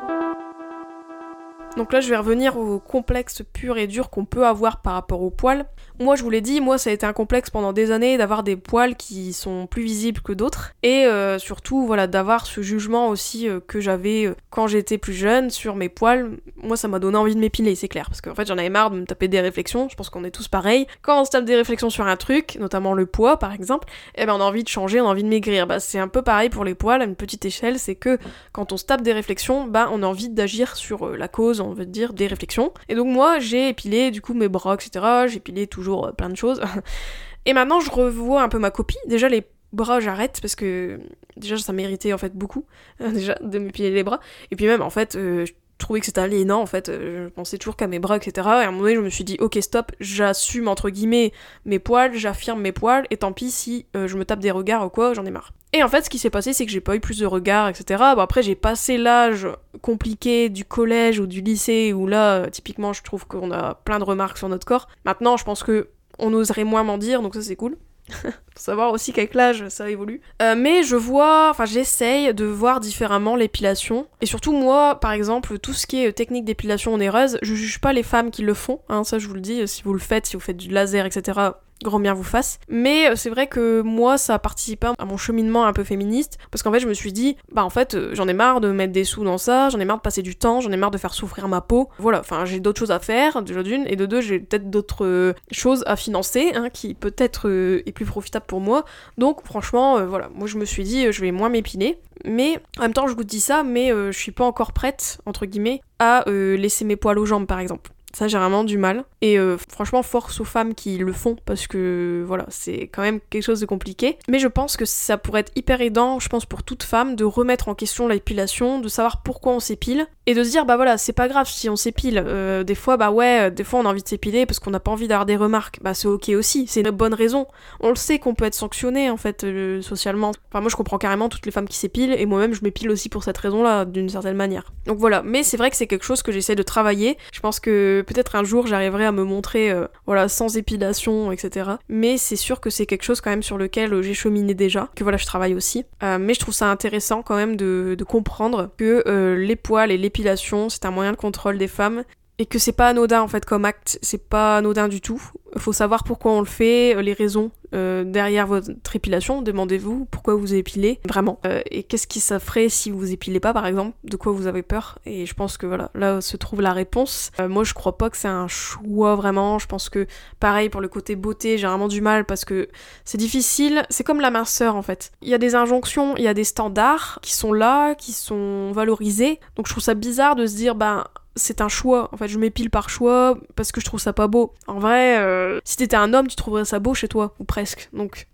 Donc 1.77 1.93
là, 1.93 2.01
je 2.01 2.09
vais 2.09 2.17
revenir 2.17 2.57
au 2.57 2.79
complexe 2.79 3.43
pur 3.53 3.77
et 3.77 3.87
dur 3.87 4.09
qu'on 4.09 4.25
peut 4.25 4.45
avoir 4.45 4.81
par 4.81 4.93
rapport 4.93 5.21
aux 5.21 5.29
poils. 5.29 5.65
Moi, 6.01 6.15
je 6.15 6.23
vous 6.23 6.29
l'ai 6.29 6.39
dit, 6.39 6.61
moi, 6.61 6.77
ça 6.77 6.89
a 6.89 6.93
été 6.93 7.05
un 7.05 7.11
complexe 7.11 7.49
pendant 7.49 7.73
des 7.73 7.91
années 7.91 8.17
d'avoir 8.17 8.43
des 8.43 8.55
poils 8.55 8.95
qui 8.95 9.33
sont 9.33 9.67
plus 9.67 9.83
visibles 9.83 10.21
que 10.21 10.31
d'autres. 10.31 10.71
Et 10.81 11.05
euh, 11.05 11.37
surtout, 11.39 11.85
voilà, 11.85 12.07
d'avoir 12.07 12.45
ce 12.45 12.61
jugement 12.61 13.09
aussi 13.09 13.49
euh, 13.49 13.59
que 13.59 13.81
j'avais 13.81 14.25
euh, 14.25 14.35
quand 14.49 14.67
j'étais 14.67 14.97
plus 14.97 15.13
jeune 15.13 15.49
sur 15.49 15.75
mes 15.75 15.89
poils. 15.89 16.37
Moi, 16.55 16.77
ça 16.77 16.87
m'a 16.87 16.99
donné 16.99 17.17
envie 17.17 17.35
de 17.35 17.39
m'épiler, 17.41 17.75
c'est 17.75 17.89
clair. 17.89 18.05
Parce 18.09 18.21
qu'en 18.21 18.33
fait, 18.33 18.47
j'en 18.47 18.57
avais 18.57 18.69
marre 18.69 18.91
de 18.91 18.99
me 18.99 19.05
taper 19.05 19.27
des 19.27 19.41
réflexions. 19.41 19.89
Je 19.89 19.95
pense 19.95 20.09
qu'on 20.09 20.23
est 20.23 20.31
tous 20.31 20.47
pareils. 20.47 20.87
Quand 21.01 21.19
on 21.19 21.25
se 21.25 21.31
tape 21.31 21.43
des 21.43 21.55
réflexions 21.55 21.89
sur 21.89 22.07
un 22.07 22.15
truc, 22.15 22.57
notamment 22.61 22.93
le 22.93 23.05
poids, 23.05 23.37
par 23.37 23.51
exemple, 23.51 23.89
eh 24.15 24.25
ben, 24.25 24.33
on 24.33 24.39
a 24.39 24.45
envie 24.45 24.63
de 24.63 24.69
changer, 24.69 25.01
on 25.01 25.05
a 25.05 25.09
envie 25.09 25.23
de 25.23 25.29
maigrir. 25.29 25.67
Bah, 25.67 25.81
c'est 25.81 25.99
un 25.99 26.07
peu 26.07 26.21
pareil 26.21 26.49
pour 26.49 26.63
les 26.63 26.75
poils 26.75 27.01
à 27.01 27.05
une 27.05 27.15
petite 27.17 27.43
échelle. 27.43 27.77
C'est 27.77 27.95
que 27.95 28.17
quand 28.53 28.71
on 28.71 28.77
se 28.77 28.85
tape 28.85 29.01
des 29.01 29.13
réflexions, 29.13 29.67
bah, 29.67 29.89
on 29.91 30.01
a 30.01 30.05
envie 30.05 30.29
d'agir 30.29 30.77
sur 30.77 31.09
la 31.09 31.27
cause, 31.27 31.59
on 31.69 31.73
veut 31.73 31.85
dire, 31.85 32.13
des 32.13 32.27
réflexions. 32.27 32.73
Et 32.87 32.95
donc, 32.95 33.07
moi, 33.07 33.39
j'ai 33.39 33.69
épilé, 33.69 34.11
du 34.11 34.21
coup, 34.21 34.33
mes 34.33 34.49
bras, 34.49 34.75
etc. 34.75 35.27
J'ai 35.27 35.37
épilé 35.37 35.67
toujours 35.67 36.07
euh, 36.07 36.11
plein 36.11 36.29
de 36.29 36.35
choses. 36.35 36.61
Et 37.45 37.53
maintenant, 37.53 37.79
je 37.79 37.89
revois 37.89 38.41
un 38.43 38.49
peu 38.49 38.59
ma 38.59 38.71
copie. 38.71 38.97
Déjà, 39.07 39.29
les 39.29 39.43
bras, 39.71 39.99
j'arrête 39.99 40.39
parce 40.41 40.55
que 40.55 40.99
déjà, 41.37 41.57
ça 41.57 41.73
méritait 41.73 42.13
en 42.13 42.17
fait 42.17 42.35
beaucoup, 42.35 42.65
déjà, 42.99 43.35
de 43.41 43.59
m'épiler 43.59 43.91
les 43.91 44.03
bras. 44.03 44.19
Et 44.51 44.55
puis 44.55 44.65
même, 44.65 44.81
en 44.81 44.89
fait, 44.89 45.15
euh, 45.15 45.45
trouvais 45.79 45.99
que 45.99 46.05
c'était 46.05 46.21
aliénant, 46.21 46.61
en 46.61 46.65
fait. 46.65 46.89
Euh, 46.89 47.25
je 47.25 47.29
pensais 47.29 47.57
toujours 47.57 47.75
qu'à 47.75 47.87
mes 47.87 47.99
bras, 47.99 48.17
etc. 48.17 48.31
Et 48.35 48.49
à 48.49 48.67
un 48.67 48.71
moment 48.71 48.83
donné, 48.83 48.95
je 48.95 49.01
me 49.01 49.09
suis 49.09 49.23
dit, 49.23 49.37
ok, 49.39 49.57
stop, 49.61 49.91
j'assume 49.99 50.67
entre 50.67 50.89
guillemets 50.89 51.31
mes 51.65 51.79
poils, 51.79 52.13
j'affirme 52.13 52.61
mes 52.61 52.71
poils, 52.71 53.05
et 53.09 53.17
tant 53.17 53.33
pis 53.33 53.51
si 53.51 53.85
je 53.93 54.15
me 54.17 54.25
tape 54.25 54.39
des 54.39 54.51
regards 54.51 54.85
ou 54.85 54.89
quoi, 54.89 55.13
j'en 55.13 55.25
ai 55.25 55.31
marre. 55.31 55.51
Et 55.71 55.83
en 55.83 55.87
fait, 55.87 56.03
ce 56.03 56.09
qui 56.09 56.17
s'est 56.17 56.29
passé, 56.29 56.53
c'est 56.53 56.65
que 56.65 56.71
j'ai 56.71 56.81
pas 56.81 56.95
eu 56.95 56.99
plus 56.99 57.19
de 57.19 57.25
regards, 57.25 57.69
etc. 57.69 58.03
Bon, 58.15 58.21
après, 58.21 58.41
j'ai 58.41 58.55
passé 58.55 58.97
l'âge 58.97 59.47
compliqué 59.81 60.49
du 60.49 60.65
collège 60.65 61.19
ou 61.19 61.27
du 61.27 61.41
lycée, 61.41 61.93
où 61.93 62.07
là, 62.07 62.49
typiquement, 62.49 62.93
je 62.93 63.03
trouve 63.03 63.27
qu'on 63.27 63.51
a 63.51 63.75
plein 63.75 63.99
de 63.99 64.03
remarques 64.03 64.37
sur 64.37 64.49
notre 64.49 64.65
corps. 64.65 64.87
Maintenant, 65.05 65.37
je 65.37 65.43
pense 65.43 65.63
que 65.63 65.89
on 66.17 66.33
oserait 66.33 66.63
moins 66.63 66.83
m'en 66.83 66.97
dire, 66.97 67.21
donc 67.21 67.35
ça, 67.35 67.41
c'est 67.41 67.55
cool. 67.55 67.77
Faut 68.23 68.65
savoir 68.65 68.91
aussi 68.91 69.13
qu'avec 69.13 69.33
l'âge, 69.33 69.67
ça 69.69 69.89
évolue. 69.89 70.21
Euh, 70.41 70.55
mais 70.57 70.83
je 70.83 70.95
vois, 70.95 71.49
enfin 71.49 71.65
j'essaye 71.65 72.33
de 72.33 72.45
voir 72.45 72.79
différemment 72.79 73.35
l'épilation. 73.35 74.07
Et 74.21 74.25
surtout 74.25 74.51
moi, 74.51 74.99
par 74.99 75.11
exemple, 75.11 75.59
tout 75.59 75.73
ce 75.73 75.87
qui 75.87 76.03
est 76.03 76.11
technique 76.13 76.45
d'épilation 76.45 76.93
onéreuse, 76.93 77.37
je 77.41 77.55
juge 77.55 77.79
pas 77.79 77.93
les 77.93 78.03
femmes 78.03 78.31
qui 78.31 78.41
le 78.41 78.53
font, 78.53 78.81
hein, 78.89 79.03
ça 79.03 79.19
je 79.19 79.27
vous 79.27 79.33
le 79.33 79.41
dis, 79.41 79.67
si 79.67 79.83
vous 79.83 79.93
le 79.93 79.99
faites, 79.99 80.25
si 80.25 80.35
vous 80.35 80.41
faites 80.41 80.57
du 80.57 80.69
laser, 80.69 81.05
etc 81.05 81.51
grand 81.83 81.99
bien 81.99 82.13
vous 82.13 82.23
fasse. 82.23 82.59
Mais 82.67 83.09
euh, 83.09 83.15
c'est 83.15 83.29
vrai 83.29 83.47
que 83.47 83.81
moi, 83.81 84.17
ça 84.17 84.35
a 84.35 84.39
participé 84.39 84.87
à 84.97 85.05
mon 85.05 85.17
cheminement 85.17 85.65
un 85.65 85.73
peu 85.73 85.83
féministe, 85.83 86.37
parce 86.51 86.63
qu'en 86.63 86.71
fait, 86.71 86.79
je 86.79 86.87
me 86.87 86.93
suis 86.93 87.13
dit, 87.13 87.37
bah 87.51 87.63
en 87.63 87.69
fait, 87.69 87.95
euh, 87.95 88.11
j'en 88.13 88.27
ai 88.27 88.33
marre 88.33 88.61
de 88.61 88.71
mettre 88.71 88.93
des 88.93 89.03
sous 89.03 89.23
dans 89.23 89.37
ça, 89.37 89.69
j'en 89.69 89.79
ai 89.79 89.85
marre 89.85 89.97
de 89.97 90.01
passer 90.01 90.21
du 90.21 90.35
temps, 90.35 90.61
j'en 90.61 90.71
ai 90.71 90.77
marre 90.77 90.91
de 90.91 90.97
faire 90.97 91.13
souffrir 91.13 91.47
ma 91.47 91.61
peau. 91.61 91.89
Voilà, 91.97 92.19
enfin, 92.19 92.45
j'ai 92.45 92.59
d'autres 92.59 92.79
choses 92.79 92.91
à 92.91 92.99
faire, 92.99 93.41
déjà 93.41 93.63
d'une, 93.63 93.85
et 93.87 93.95
de 93.95 94.05
deux, 94.05 94.21
j'ai 94.21 94.39
peut-être 94.39 94.69
d'autres 94.69 95.05
euh, 95.05 95.33
choses 95.51 95.83
à 95.87 95.95
financer, 95.95 96.51
hein, 96.55 96.69
qui 96.69 96.93
peut-être 96.93 97.49
est 97.49 97.91
plus 97.91 98.05
profitable 98.05 98.45
pour 98.47 98.59
moi. 98.59 98.85
Donc, 99.17 99.43
franchement, 99.43 100.05
voilà, 100.05 100.29
moi, 100.33 100.47
je 100.47 100.57
me 100.57 100.65
suis 100.65 100.83
dit, 100.83 101.11
je 101.11 101.21
vais 101.21 101.31
moins 101.31 101.49
m'épiler. 101.49 101.99
Mais 102.25 102.59
en 102.77 102.81
même 102.81 102.93
temps, 102.93 103.07
je 103.07 103.15
vous 103.15 103.23
dis 103.23 103.39
ça, 103.39 103.63
mais 103.63 103.89
je 103.89 104.17
suis 104.17 104.31
pas 104.31 104.43
encore 104.43 104.73
prête, 104.73 105.19
entre 105.25 105.45
guillemets, 105.45 105.81
à 105.99 106.23
laisser 106.27 106.85
mes 106.85 106.95
poils 106.95 107.17
aux 107.17 107.25
jambes, 107.25 107.47
par 107.47 107.59
exemple. 107.59 107.91
Ça, 108.13 108.27
j'ai 108.27 108.37
vraiment 108.37 108.63
du 108.63 108.77
mal. 108.77 109.03
Et 109.21 109.37
euh, 109.37 109.57
franchement, 109.69 110.03
force 110.03 110.39
aux 110.39 110.45
femmes 110.45 110.73
qui 110.73 110.97
le 110.97 111.13
font 111.13 111.35
parce 111.45 111.67
que 111.67 112.23
voilà, 112.25 112.45
c'est 112.49 112.89
quand 112.91 113.01
même 113.01 113.19
quelque 113.29 113.43
chose 113.43 113.59
de 113.59 113.65
compliqué. 113.65 114.17
Mais 114.27 114.39
je 114.39 114.47
pense 114.47 114.77
que 114.77 114.85
ça 114.85 115.17
pourrait 115.17 115.41
être 115.41 115.51
hyper 115.55 115.81
aidant, 115.81 116.19
je 116.19 116.29
pense, 116.29 116.45
pour 116.45 116.63
toute 116.63 116.83
femme 116.83 117.15
de 117.15 117.23
remettre 117.23 117.69
en 117.69 117.75
question 117.75 118.07
l'épilation, 118.07 118.79
de 118.79 118.87
savoir 118.87 119.21
pourquoi 119.23 119.53
on 119.53 119.59
s'épile 119.59 120.07
et 120.25 120.33
de 120.33 120.43
se 120.43 120.49
dire, 120.49 120.65
bah 120.65 120.75
voilà, 120.75 120.97
c'est 120.97 121.13
pas 121.13 121.27
grave 121.27 121.47
si 121.47 121.69
on 121.69 121.75
s'épile. 121.75 122.23
Euh, 122.25 122.63
des 122.63 122.75
fois, 122.75 122.97
bah 122.97 123.11
ouais, 123.11 123.51
des 123.51 123.63
fois 123.63 123.79
on 123.79 123.85
a 123.85 123.89
envie 123.89 124.03
de 124.03 124.07
s'épiler 124.07 124.45
parce 124.45 124.59
qu'on 124.59 124.71
n'a 124.71 124.79
pas 124.79 124.91
envie 124.91 125.07
d'avoir 125.07 125.25
des 125.25 125.35
remarques. 125.35 125.79
Bah 125.81 125.93
c'est 125.93 126.07
ok 126.07 126.29
aussi, 126.29 126.67
c'est 126.67 126.81
une 126.81 126.91
bonne 126.91 127.13
raison. 127.13 127.47
On 127.79 127.89
le 127.89 127.95
sait 127.95 128.19
qu'on 128.19 128.35
peut 128.35 128.45
être 128.45 128.55
sanctionné 128.55 129.09
en 129.09 129.17
fait 129.17 129.43
euh, 129.43 129.81
socialement. 129.81 130.31
Enfin, 130.49 130.61
moi 130.61 130.69
je 130.69 130.75
comprends 130.75 130.97
carrément 130.97 131.29
toutes 131.29 131.45
les 131.45 131.51
femmes 131.51 131.67
qui 131.67 131.77
s'épilent 131.77 132.13
et 132.13 132.25
moi-même 132.25 132.53
je 132.53 132.61
m'épile 132.63 132.89
aussi 132.89 133.09
pour 133.09 133.23
cette 133.23 133.37
raison-là, 133.37 133.85
d'une 133.85 134.09
certaine 134.09 134.35
manière. 134.35 134.71
Donc 134.85 134.97
voilà, 134.97 135.21
mais 135.23 135.43
c'est 135.43 135.57
vrai 135.57 135.69
que 135.69 135.75
c'est 135.75 135.87
quelque 135.87 136.05
chose 136.05 136.21
que 136.21 136.31
j'essaie 136.31 136.55
de 136.55 136.63
travailler. 136.63 137.17
Je 137.33 137.39
pense 137.39 137.59
que 137.59 137.98
peut-être 138.01 138.35
un 138.35 138.43
jour 138.43 138.67
j'arriverai 138.67 139.05
à 139.05 139.11
me 139.11 139.23
montrer 139.23 139.71
euh, 139.71 139.87
voilà 140.05 140.27
sans 140.27 140.57
épilation, 140.57 141.31
etc. 141.31 141.71
Mais 141.87 142.17
c'est 142.17 142.35
sûr 142.35 142.59
que 142.59 142.69
c'est 142.69 142.85
quelque 142.85 143.03
chose 143.03 143.21
quand 143.21 143.29
même 143.29 143.43
sur 143.43 143.57
lequel 143.57 144.01
j'ai 144.01 144.13
cheminé 144.13 144.53
déjà, 144.53 144.89
que 144.95 145.03
voilà 145.03 145.17
je 145.17 145.25
travaille 145.25 145.53
aussi. 145.53 145.85
Euh, 146.03 146.17
mais 146.19 146.33
je 146.33 146.39
trouve 146.39 146.53
ça 146.53 146.69
intéressant 146.69 147.21
quand 147.21 147.35
même 147.35 147.55
de, 147.55 147.95
comprendre 148.07 148.71
que 148.77 149.03
euh, 149.07 149.35
les 149.35 149.55
poils 149.55 149.91
et 149.91 149.97
l'épilation 149.97 150.69
c'est 150.69 150.85
un 150.85 150.91
moyen 150.91 151.11
de 151.11 151.17
contrôle 151.17 151.57
des 151.57 151.67
femmes 151.67 152.03
et 152.39 152.45
que 152.45 152.57
c'est 152.57 152.71
pas 152.71 152.87
anodin 152.87 153.21
en 153.21 153.27
fait 153.27 153.45
comme 153.45 153.65
acte, 153.65 153.99
c'est 154.01 154.29
pas 154.29 154.57
anodin 154.57 154.87
du 154.87 155.01
tout. 155.01 155.21
Faut 155.57 155.73
savoir 155.73 156.03
pourquoi 156.03 156.31
on 156.31 156.39
le 156.39 156.45
fait, 156.45 156.95
euh, 156.95 157.01
les 157.01 157.13
raisons 157.13 157.51
euh, 157.73 158.03
derrière 158.03 158.47
votre 158.47 158.95
épilation. 158.95 159.41
Demandez-vous 159.41 160.05
pourquoi 160.05 160.35
vous 160.35 160.53
épilez 160.53 160.99
vraiment 161.07 161.39
euh, 161.45 161.61
et 161.69 161.83
qu'est-ce 161.83 162.07
qui 162.07 162.19
ça 162.19 162.39
ferait 162.39 162.69
si 162.69 162.91
vous 162.91 163.11
épilez 163.11 163.39
pas 163.39 163.53
par 163.53 163.65
exemple, 163.65 163.95
de 164.03 164.17
quoi 164.17 164.31
vous 164.31 164.47
avez 164.47 164.63
peur? 164.63 164.99
Et 165.05 165.25
je 165.25 165.33
pense 165.33 165.57
que 165.57 165.65
voilà, 165.65 165.91
là 165.93 166.21
se 166.21 166.37
trouve 166.37 166.61
la 166.61 166.73
réponse. 166.73 167.31
moi 167.47 167.63
je 167.63 167.73
crois 167.73 167.97
pas 167.97 168.09
que 168.09 168.17
c'est 168.17 168.27
un 168.27 168.47
choix 168.47 169.15
vraiment. 169.15 169.59
Je 169.59 169.67
pense 169.67 169.89
que 169.89 170.07
pareil 170.39 170.69
pour 170.69 170.81
le 170.81 170.87
côté 170.87 171.15
beauté, 171.15 171.57
j'ai 171.57 171.67
vraiment 171.67 171.87
du 171.87 172.01
mal 172.01 172.25
parce 172.25 172.45
que 172.45 172.69
c'est 173.05 173.17
difficile. 173.17 173.83
C'est 173.89 174.03
comme 174.03 174.21
la 174.21 174.31
minceur 174.31 174.75
en 174.75 174.81
fait. 174.81 175.11
Il 175.21 175.29
y 175.29 175.33
a 175.33 175.37
des 175.37 175.55
injonctions, 175.55 176.15
il 176.17 176.23
y 176.23 176.27
a 176.27 176.33
des 176.33 176.43
standards 176.43 177.19
qui 177.21 177.33
sont 177.33 177.53
là, 177.53 177.95
qui 177.95 178.13
sont 178.13 178.71
valorisés. 178.71 179.39
Donc 179.55 179.67
je 179.67 179.73
trouve 179.73 179.83
ça 179.83 179.93
bizarre 179.93 180.35
de 180.35 180.45
se 180.45 180.55
dire 180.55 180.75
ben 180.75 181.05
c'est 181.39 181.61
un 181.61 181.69
choix. 181.69 182.09
En 182.11 182.17
fait, 182.17 182.27
je 182.27 182.37
m'épile 182.37 182.69
par 182.69 182.89
choix 182.89 183.37
parce 183.55 183.71
que 183.71 183.81
je 183.81 183.85
trouve 183.85 183.99
ça 183.99 184.13
pas 184.13 184.27
beau. 184.27 184.53
En 184.67 184.79
vrai, 184.79 185.19
euh, 185.19 185.59
si 185.63 185.77
t'étais 185.77 185.95
un 185.95 186.13
homme, 186.13 186.27
tu 186.27 186.35
trouverais 186.35 186.65
ça 186.65 186.79
beau 186.79 186.93
chez 186.93 187.07
toi, 187.07 187.33
ou 187.39 187.43
presque. 187.43 187.89
Donc, 187.93 188.27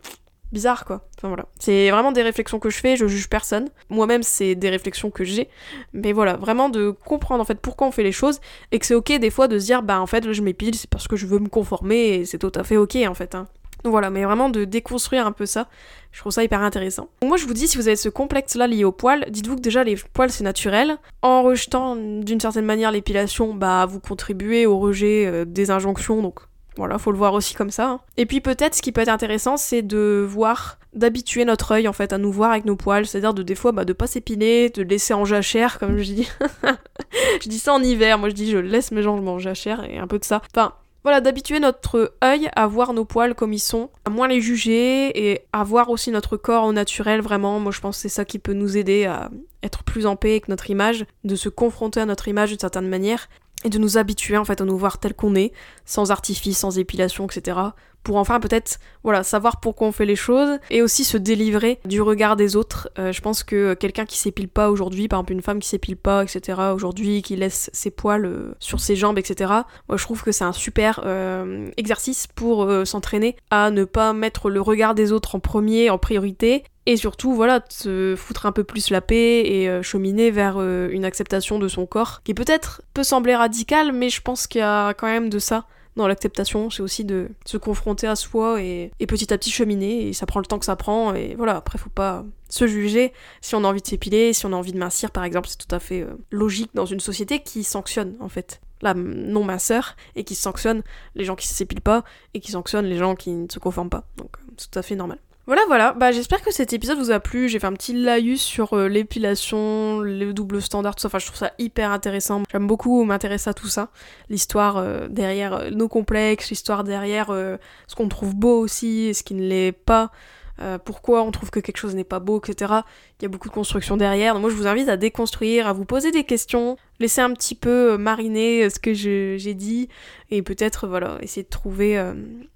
bizarre 0.51 0.85
quoi. 0.85 1.01
Enfin 1.17 1.27
voilà. 1.27 1.45
C'est 1.59 1.89
vraiment 1.91 2.11
des 2.11 2.21
réflexions 2.21 2.59
que 2.59 2.69
je 2.69 2.77
fais, 2.77 2.95
je 2.95 3.07
juge 3.07 3.29
personne. 3.29 3.69
Moi-même, 3.89 4.23
c'est 4.23 4.55
des 4.55 4.69
réflexions 4.69 5.11
que 5.11 5.23
j'ai. 5.23 5.49
Mais 5.93 6.13
voilà, 6.13 6.37
vraiment 6.37 6.69
de 6.69 6.91
comprendre 6.91 7.41
en 7.41 7.45
fait 7.45 7.59
pourquoi 7.59 7.87
on 7.87 7.91
fait 7.91 8.03
les 8.03 8.11
choses 8.11 8.39
et 8.71 8.79
que 8.79 8.85
c'est 8.85 8.95
ok 8.95 9.19
des 9.19 9.29
fois 9.29 9.47
de 9.47 9.59
se 9.59 9.65
dire 9.65 9.83
bah 9.83 9.99
en 9.99 10.07
fait 10.07 10.31
je 10.31 10.41
m'épile, 10.41 10.75
c'est 10.75 10.89
parce 10.89 11.07
que 11.07 11.15
je 11.15 11.25
veux 11.25 11.39
me 11.39 11.49
conformer 11.49 12.15
et 12.15 12.25
c'est 12.25 12.39
tout 12.39 12.51
à 12.55 12.63
fait 12.63 12.77
ok 12.77 12.97
en 13.07 13.13
fait. 13.13 13.35
Hein. 13.35 13.47
Donc 13.85 13.91
voilà, 13.91 14.09
mais 14.09 14.25
vraiment 14.25 14.49
de 14.49 14.65
déconstruire 14.65 15.27
un 15.27 15.31
peu 15.31 15.45
ça. 15.45 15.67
Je 16.11 16.19
trouve 16.19 16.31
ça 16.31 16.43
hyper 16.43 16.61
intéressant. 16.61 17.07
Donc 17.21 17.29
moi 17.29 17.37
je 17.37 17.45
vous 17.45 17.53
dis, 17.53 17.67
si 17.67 17.77
vous 17.77 17.87
avez 17.87 17.95
ce 17.95 18.09
complexe-là 18.09 18.65
lié 18.65 18.83
aux 18.83 18.91
poils, 18.91 19.25
dites-vous 19.29 19.57
que 19.57 19.61
déjà 19.61 19.83
les 19.83 19.95
poils 20.11 20.31
c'est 20.31 20.43
naturel. 20.43 20.97
En 21.21 21.43
rejetant 21.43 21.95
d'une 21.95 22.39
certaine 22.39 22.65
manière 22.65 22.91
l'épilation, 22.91 23.53
bah 23.53 23.85
vous 23.85 23.99
contribuez 23.99 24.65
au 24.65 24.79
rejet 24.79 25.27
euh, 25.27 25.45
des 25.45 25.69
injonctions, 25.69 26.23
donc 26.23 26.39
voilà, 26.77 26.97
faut 26.97 27.11
le 27.11 27.17
voir 27.19 27.33
aussi 27.33 27.53
comme 27.53 27.69
ça. 27.69 27.89
Hein. 27.89 27.99
Et 28.17 28.25
puis 28.25 28.41
peut-être 28.41 28.73
ce 28.73 28.81
qui 28.81 28.91
peut 28.91 29.01
être 29.01 29.09
intéressant, 29.09 29.55
c'est 29.55 29.83
de 29.83 30.25
voir, 30.27 30.79
d'habituer 30.93 31.45
notre 31.45 31.73
œil 31.73 31.87
en 31.87 31.93
fait 31.93 32.11
à 32.11 32.17
nous 32.17 32.31
voir 32.31 32.51
avec 32.51 32.65
nos 32.65 32.75
poils, 32.75 33.05
c'est-à-dire 33.05 33.35
de 33.35 33.43
des 33.43 33.53
fois 33.53 33.71
bah, 33.71 33.85
de 33.85 33.93
pas 33.93 34.07
s'épiler, 34.07 34.71
de 34.71 34.81
laisser 34.81 35.13
en 35.13 35.25
jachère 35.25 35.77
comme 35.77 35.95
je 35.99 36.03
dis. 36.03 36.29
je 37.43 37.49
dis 37.49 37.59
ça 37.59 37.71
en 37.71 37.83
hiver, 37.83 38.17
moi 38.17 38.29
je 38.29 38.33
dis 38.33 38.49
je 38.49 38.57
laisse 38.57 38.91
mes 38.91 39.03
jambes 39.03 39.27
en 39.27 39.37
jachère 39.37 39.83
et 39.83 39.99
un 39.99 40.07
peu 40.07 40.17
de 40.17 40.25
ça. 40.25 40.41
Enfin, 40.55 40.73
voilà, 41.05 41.21
d'habituer 41.21 41.59
notre 41.59 42.15
œil 42.23 42.49
à 42.55 42.65
voir 42.65 42.91
nos 42.91 43.05
poils 43.05 43.35
comme 43.35 43.53
ils 43.53 43.59
sont, 43.59 43.91
à 44.05 44.09
moins 44.09 44.27
les 44.27 44.41
juger 44.41 45.29
et 45.29 45.41
à 45.53 45.63
voir 45.63 45.91
aussi 45.91 46.09
notre 46.09 46.35
corps 46.35 46.63
au 46.63 46.73
naturel 46.73 47.21
vraiment. 47.21 47.59
Moi 47.59 47.71
je 47.71 47.79
pense 47.79 47.97
que 47.97 48.01
c'est 48.01 48.09
ça 48.09 48.25
qui 48.25 48.39
peut 48.39 48.53
nous 48.53 48.75
aider 48.75 49.05
à 49.05 49.29
être 49.61 49.83
plus 49.83 50.07
en 50.07 50.15
paix 50.15 50.31
avec 50.31 50.47
notre 50.47 50.71
image, 50.71 51.05
de 51.23 51.35
se 51.35 51.47
confronter 51.47 51.99
à 51.99 52.07
notre 52.07 52.27
image 52.27 52.49
d'une 52.49 52.59
certaine 52.59 52.87
manière 52.87 53.29
et 53.65 53.69
de 53.69 53.79
nous 53.79 53.97
habituer 53.97 54.37
en 54.37 54.45
fait 54.45 54.61
à 54.61 54.65
nous 54.65 54.77
voir 54.77 54.99
tel 54.99 55.13
qu'on 55.13 55.35
est, 55.35 55.51
sans 55.85 56.11
artifice, 56.11 56.59
sans 56.59 56.77
épilation, 56.77 57.25
etc. 57.25 57.59
Pour 58.03 58.17
enfin 58.17 58.39
peut-être 58.39 58.77
voilà 59.03 59.23
savoir 59.23 59.59
pourquoi 59.59 59.87
on 59.87 59.91
fait 59.91 60.05
les 60.05 60.15
choses 60.15 60.59
et 60.69 60.83
aussi 60.83 61.03
se 61.03 61.17
délivrer 61.17 61.79
du 61.85 61.99
regard 62.01 62.35
des 62.35 62.55
autres. 62.55 62.87
Euh, 62.99 63.11
je 63.11 63.19
pense 63.19 63.43
que 63.43 63.73
quelqu'un 63.73 64.05
qui 64.05 64.19
s'épile 64.19 64.47
pas 64.47 64.69
aujourd'hui, 64.69 65.07
par 65.07 65.19
exemple 65.19 65.33
une 65.33 65.41
femme 65.41 65.59
qui 65.59 65.67
s'épile 65.67 65.97
pas, 65.97 66.23
etc. 66.23 66.61
aujourd'hui, 66.73 67.23
qui 67.23 67.35
laisse 67.35 67.71
ses 67.73 67.89
poils 67.89 68.25
euh, 68.25 68.55
sur 68.59 68.79
ses 68.79 68.95
jambes, 68.95 69.17
etc. 69.17 69.51
Moi 69.89 69.97
je 69.97 70.03
trouve 70.03 70.21
que 70.21 70.31
c'est 70.31 70.43
un 70.43 70.53
super 70.53 71.01
euh, 71.03 71.67
exercice 71.77 72.27
pour 72.27 72.69
s'entraîner 72.85 73.35
à 73.49 73.71
ne 73.71 73.83
pas 73.83 74.13
mettre 74.13 74.51
le 74.51 74.61
regard 74.61 74.93
des 74.93 75.11
autres 75.11 75.33
en 75.33 75.39
premier, 75.39 75.89
en 75.89 75.97
priorité, 75.97 76.63
et 76.85 76.97
surtout 76.97 77.33
voilà 77.33 77.63
se 77.69 78.15
foutre 78.15 78.45
un 78.45 78.51
peu 78.51 78.63
plus 78.63 78.89
la 78.89 79.01
paix 79.01 79.41
et 79.45 79.69
euh, 79.69 79.81
cheminer 79.81 80.31
vers 80.31 80.55
euh, 80.57 80.89
une 80.91 81.05
acceptation 81.05 81.59
de 81.59 81.67
son 81.67 81.85
corps 81.85 82.21
qui 82.23 82.33
peut-être 82.33 82.81
peut 82.93 83.03
sembler 83.03 83.35
radical 83.35 83.91
mais 83.91 84.09
je 84.09 84.21
pense 84.21 84.47
qu'il 84.47 84.59
y 84.59 84.63
a 84.63 84.93
quand 84.93 85.07
même 85.07 85.29
de 85.29 85.39
ça 85.39 85.65
dans 85.95 86.07
l'acceptation. 86.07 86.69
C'est 86.69 86.81
aussi 86.81 87.05
de 87.05 87.29
se 87.45 87.57
confronter 87.57 88.07
à 88.07 88.15
soi 88.15 88.61
et, 88.61 88.91
petit 89.07 89.33
à 89.33 89.37
petit 89.37 89.51
cheminer 89.51 90.07
et 90.07 90.13
ça 90.13 90.25
prend 90.25 90.39
le 90.39 90.45
temps 90.45 90.59
que 90.59 90.65
ça 90.65 90.75
prend 90.75 91.13
et 91.13 91.35
voilà 91.35 91.55
après 91.55 91.77
faut 91.77 91.89
pas 91.89 92.25
se 92.49 92.67
juger. 92.67 93.13
Si 93.41 93.55
on 93.55 93.63
a 93.63 93.67
envie 93.67 93.81
de 93.81 93.87
s'épiler 93.87 94.33
si 94.33 94.45
on 94.45 94.53
a 94.53 94.55
envie 94.55 94.73
de 94.73 94.77
mincir 94.77 95.11
par 95.11 95.23
exemple 95.23 95.47
c'est 95.47 95.57
tout 95.57 95.73
à 95.73 95.79
fait 95.79 96.01
euh, 96.01 96.15
logique 96.31 96.71
dans 96.73 96.85
une 96.85 96.99
société 96.99 97.39
qui 97.39 97.63
sanctionne 97.63 98.15
en 98.19 98.29
fait. 98.29 98.61
La 98.81 98.93
non 98.93 99.43
minceur 99.43 99.95
et 100.15 100.25
qui 100.25 100.35
sanctionne 100.35 100.83
les 101.15 101.23
gens 101.23 101.35
qui 101.35 101.47
s'épilent 101.47 101.81
pas 101.81 102.03
et 102.33 102.39
qui 102.41 102.51
sanctionne 102.51 102.85
les 102.85 102.97
gens 102.97 103.15
qui 103.15 103.31
ne 103.31 103.47
se 103.49 103.57
conforment 103.57 103.89
pas. 103.89 104.03
Donc 104.17 104.35
c'est 104.57 104.69
tout 104.69 104.79
à 104.79 104.81
fait 104.81 104.95
normal 104.95 105.17
voilà, 105.47 105.61
voilà. 105.67 105.93
Bah, 105.93 106.11
j'espère 106.11 106.41
que 106.41 106.51
cet 106.51 106.73
épisode 106.73 106.97
vous 106.97 107.11
a 107.11 107.19
plu. 107.19 107.49
J'ai 107.49 107.59
fait 107.59 107.67
un 107.67 107.73
petit 107.73 107.93
laïus 107.93 108.41
sur 108.41 108.73
euh, 108.73 108.87
l'épilation, 108.87 110.01
les 110.01 110.33
doubles 110.33 110.61
standards, 110.61 110.95
tout 110.95 111.01
ça. 111.01 111.07
Enfin, 111.07 111.19
je 111.19 111.27
trouve 111.27 111.37
ça 111.37 111.51
hyper 111.59 111.91
intéressant. 111.91 112.41
J'aime 112.51 112.65
beaucoup 112.65 113.03
m'intéresser 113.03 113.51
à 113.51 113.53
tout 113.53 113.67
ça. 113.67 113.89
L'histoire 114.29 114.77
euh, 114.77 115.07
derrière 115.07 115.53
euh, 115.53 115.69
nos 115.69 115.87
complexes, 115.87 116.49
l'histoire 116.49 116.83
derrière 116.83 117.27
ce 117.27 117.95
qu'on 117.95 118.09
trouve 118.09 118.35
beau 118.35 118.59
aussi 118.59 119.03
et 119.03 119.13
ce 119.13 119.23
qui 119.23 119.35
ne 119.35 119.47
l'est 119.47 119.71
pas. 119.71 120.11
Euh, 120.59 120.77
pourquoi 120.77 121.23
on 121.23 121.31
trouve 121.31 121.49
que 121.49 121.59
quelque 121.59 121.77
chose 121.77 121.95
n'est 121.95 122.03
pas 122.03 122.19
beau, 122.19 122.39
etc. 122.39 122.73
Il 123.19 123.23
y 123.23 123.25
a 123.25 123.29
beaucoup 123.29 123.49
de 123.49 123.53
construction 123.53 123.97
derrière. 123.97 124.33
Donc 124.33 124.41
moi, 124.41 124.49
je 124.49 124.55
vous 124.55 124.67
invite 124.67 124.89
à 124.89 124.97
déconstruire, 124.97 125.67
à 125.67 125.73
vous 125.73 125.85
poser 125.85 126.11
des 126.11 126.23
questions, 126.23 126.77
laisser 126.99 127.21
un 127.21 127.33
petit 127.33 127.55
peu 127.55 127.93
euh, 127.93 127.97
mariner 127.97 128.63
euh, 128.63 128.69
ce 128.69 128.79
que 128.79 128.93
j'ai 128.93 129.53
dit, 129.53 129.89
et 130.31 130.41
peut-être, 130.41 130.87
voilà, 130.87 131.17
essayer 131.21 131.43
de 131.43 131.49
trouver, 131.49 132.01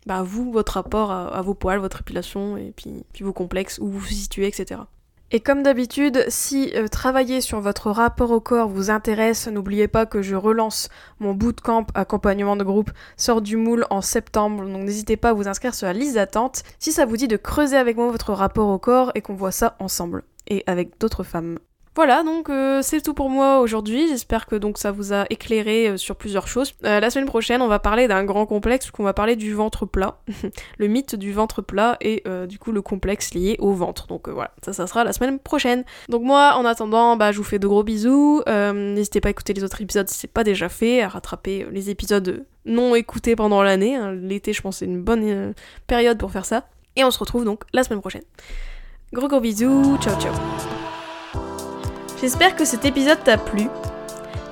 bah, 0.06 0.24
vous, 0.24 0.52
votre 0.52 0.74
rapport 0.74 1.12
à, 1.12 1.28
à, 1.28 1.42
vos 1.42 1.54
poils, 1.54 1.80
votre 1.80 2.02
épilation, 2.02 2.58
et 2.58 2.74
puis, 2.76 3.04
puis 3.14 3.24
vos 3.24 3.34
complexes, 3.34 3.80
où 3.80 3.88
vous 3.88 4.00
vous 4.00 4.06
situez, 4.08 4.48
etc. 4.48 4.82
Et 5.32 5.42
comme 5.42 5.62
d'habitude, 5.62 6.26
si 6.28 6.72
euh, 6.76 6.88
travailler 6.88 7.40
sur 7.40 7.62
votre 7.62 7.92
rapport 7.92 8.32
au 8.32 8.40
corps 8.40 8.68
vous 8.68 8.90
intéresse, 8.90 9.48
n'oubliez 9.48 9.88
pas 9.88 10.08
que 10.08 10.24
je 10.24 10.36
relance 10.36 10.90
mon 11.20 11.36
bootcamp 11.36 11.86
accompagnement 11.94 12.56
de 12.56 12.64
groupe 12.64 12.90
sort 13.16 13.44
du 13.44 13.56
moule 13.56 13.86
en 13.92 14.02
septembre, 14.02 14.66
donc 14.66 14.84
n'hésitez 14.84 15.18
pas 15.18 15.30
à 15.30 15.34
vous 15.34 15.48
inscrire 15.48 15.76
sur 15.76 15.86
la 15.86 15.94
liste 15.94 16.16
d'attente 16.16 16.64
si 16.80 16.92
ça 16.92 17.06
vous 17.06 17.16
dit 17.16 17.28
de 17.28 17.38
creuser 17.38 17.78
avec 17.78 17.96
moi 17.96 18.10
votre 18.10 18.34
rapport 18.34 18.70
au 18.70 18.80
corps 18.80 19.12
et 19.14 19.22
qu'on 19.22 19.36
voit 19.36 19.52
ça 19.52 19.76
ensemble 19.78 20.24
et 20.48 20.64
avec 20.66 21.00
d'autres 21.00 21.24
femmes. 21.24 21.60
Voilà, 21.96 22.24
donc 22.24 22.50
euh, 22.50 22.82
c'est 22.82 23.02
tout 23.02 23.14
pour 23.14 23.30
moi 23.30 23.60
aujourd'hui. 23.60 24.08
J'espère 24.08 24.46
que 24.46 24.56
donc 24.56 24.78
ça 24.78 24.92
vous 24.92 25.12
a 25.12 25.26
éclairé 25.30 25.90
euh, 25.90 25.98
sur 25.98 26.16
plusieurs 26.16 26.48
choses. 26.48 26.74
Euh, 26.86 27.00
la 27.00 27.10
semaine 27.10 27.26
prochaine, 27.26 27.62
on 27.62 27.68
va 27.68 27.80
parler 27.80 28.08
d'un 28.08 28.24
grand 28.24 28.46
complexe, 28.46 28.92
qu'on 28.92 29.04
va 29.04 29.14
parler 29.14 29.36
du 29.36 29.54
ventre 29.54 29.86
plat, 29.86 30.20
le 30.78 30.88
mythe 30.88 31.16
du 31.16 31.34
ventre 31.34 31.62
plat 31.62 31.98
et 32.00 32.24
du 32.48 32.60
coup 32.60 32.72
le 32.72 32.82
complexe 32.82 33.34
lié 33.34 33.56
au 33.60 33.74
ventre. 33.74 34.08
Donc 34.08 34.30
voilà, 34.30 34.52
ça, 34.64 34.72
ça 34.72 34.88
sera 34.88 35.04
la 35.04 35.14
semaine 35.14 35.40
prochaine. 35.40 35.84
Donc 36.10 36.24
moi, 36.24 36.54
en 36.56 36.66
attendant, 36.66 37.18
bah, 37.18 37.32
je 37.32 37.38
vous 37.38 37.44
fais 37.44 37.60
de 37.60 37.68
gros 37.68 37.84
bisous. 37.84 38.44
N'hésitez 38.48 39.20
pas 39.20 39.30
à 39.30 39.32
écouter 39.32 39.54
les 39.54 39.64
autres 39.64 39.82
épisodes 39.82 40.08
si 40.08 40.18
c'est 40.18 40.32
pas 40.32 40.44
déjà 40.44 40.70
fait, 40.70 41.02
à 41.02 41.10
rattraper 41.10 41.66
les 41.72 41.90
épisodes 41.90 42.46
non 42.66 42.96
écoutés 42.96 43.36
pendant 43.36 43.64
l'année. 43.64 43.96
Hein. 43.96 44.14
L'été, 44.14 44.54
je 44.54 44.62
pense, 44.62 44.78
c'est 44.78 44.86
une 44.86 45.02
bonne 45.02 45.54
période 45.88 46.18
pour 46.18 46.32
faire 46.32 46.46
ça. 46.46 46.68
Et 46.96 47.04
on 47.04 47.12
se 47.12 47.20
retrouve 47.20 47.46
donc 47.46 47.64
la 47.74 47.84
semaine 47.84 48.02
prochaine. 48.02 48.24
Gros 49.12 49.28
gros 49.28 49.40
bisous, 49.40 49.98
ciao 50.02 50.20
ciao. 50.20 50.34
J'espère 52.22 52.56
que 52.56 52.66
cet 52.66 52.86
épisode 52.86 53.24
t'a 53.24 53.38
plu. 53.38 53.68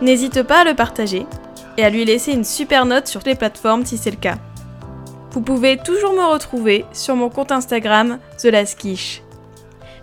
N'hésite 0.01 0.43
pas 0.43 0.61
à 0.61 0.63
le 0.63 0.73
partager 0.73 1.25
et 1.77 1.83
à 1.83 1.89
lui 1.89 2.05
laisser 2.05 2.31
une 2.31 2.43
super 2.43 2.85
note 2.85 3.07
sur 3.07 3.21
les 3.25 3.35
plateformes 3.35 3.85
si 3.85 3.97
c'est 3.97 4.11
le 4.11 4.17
cas. 4.17 4.37
Vous 5.31 5.41
pouvez 5.41 5.77
toujours 5.77 6.13
me 6.13 6.23
retrouver 6.23 6.85
sur 6.93 7.15
mon 7.15 7.29
compte 7.29 7.51
Instagram 7.51 8.19
TheLasquiche. 8.37 9.21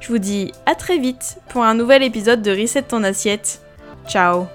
Je 0.01 0.09
vous 0.09 0.19
dis 0.19 0.53
à 0.67 0.75
très 0.75 0.99
vite 0.99 1.39
pour 1.49 1.65
un 1.65 1.75
nouvel 1.75 2.03
épisode 2.03 2.43
de 2.43 2.51
Reset 2.51 2.83
ton 2.83 3.03
assiette. 3.03 3.63
Ciao 4.07 4.47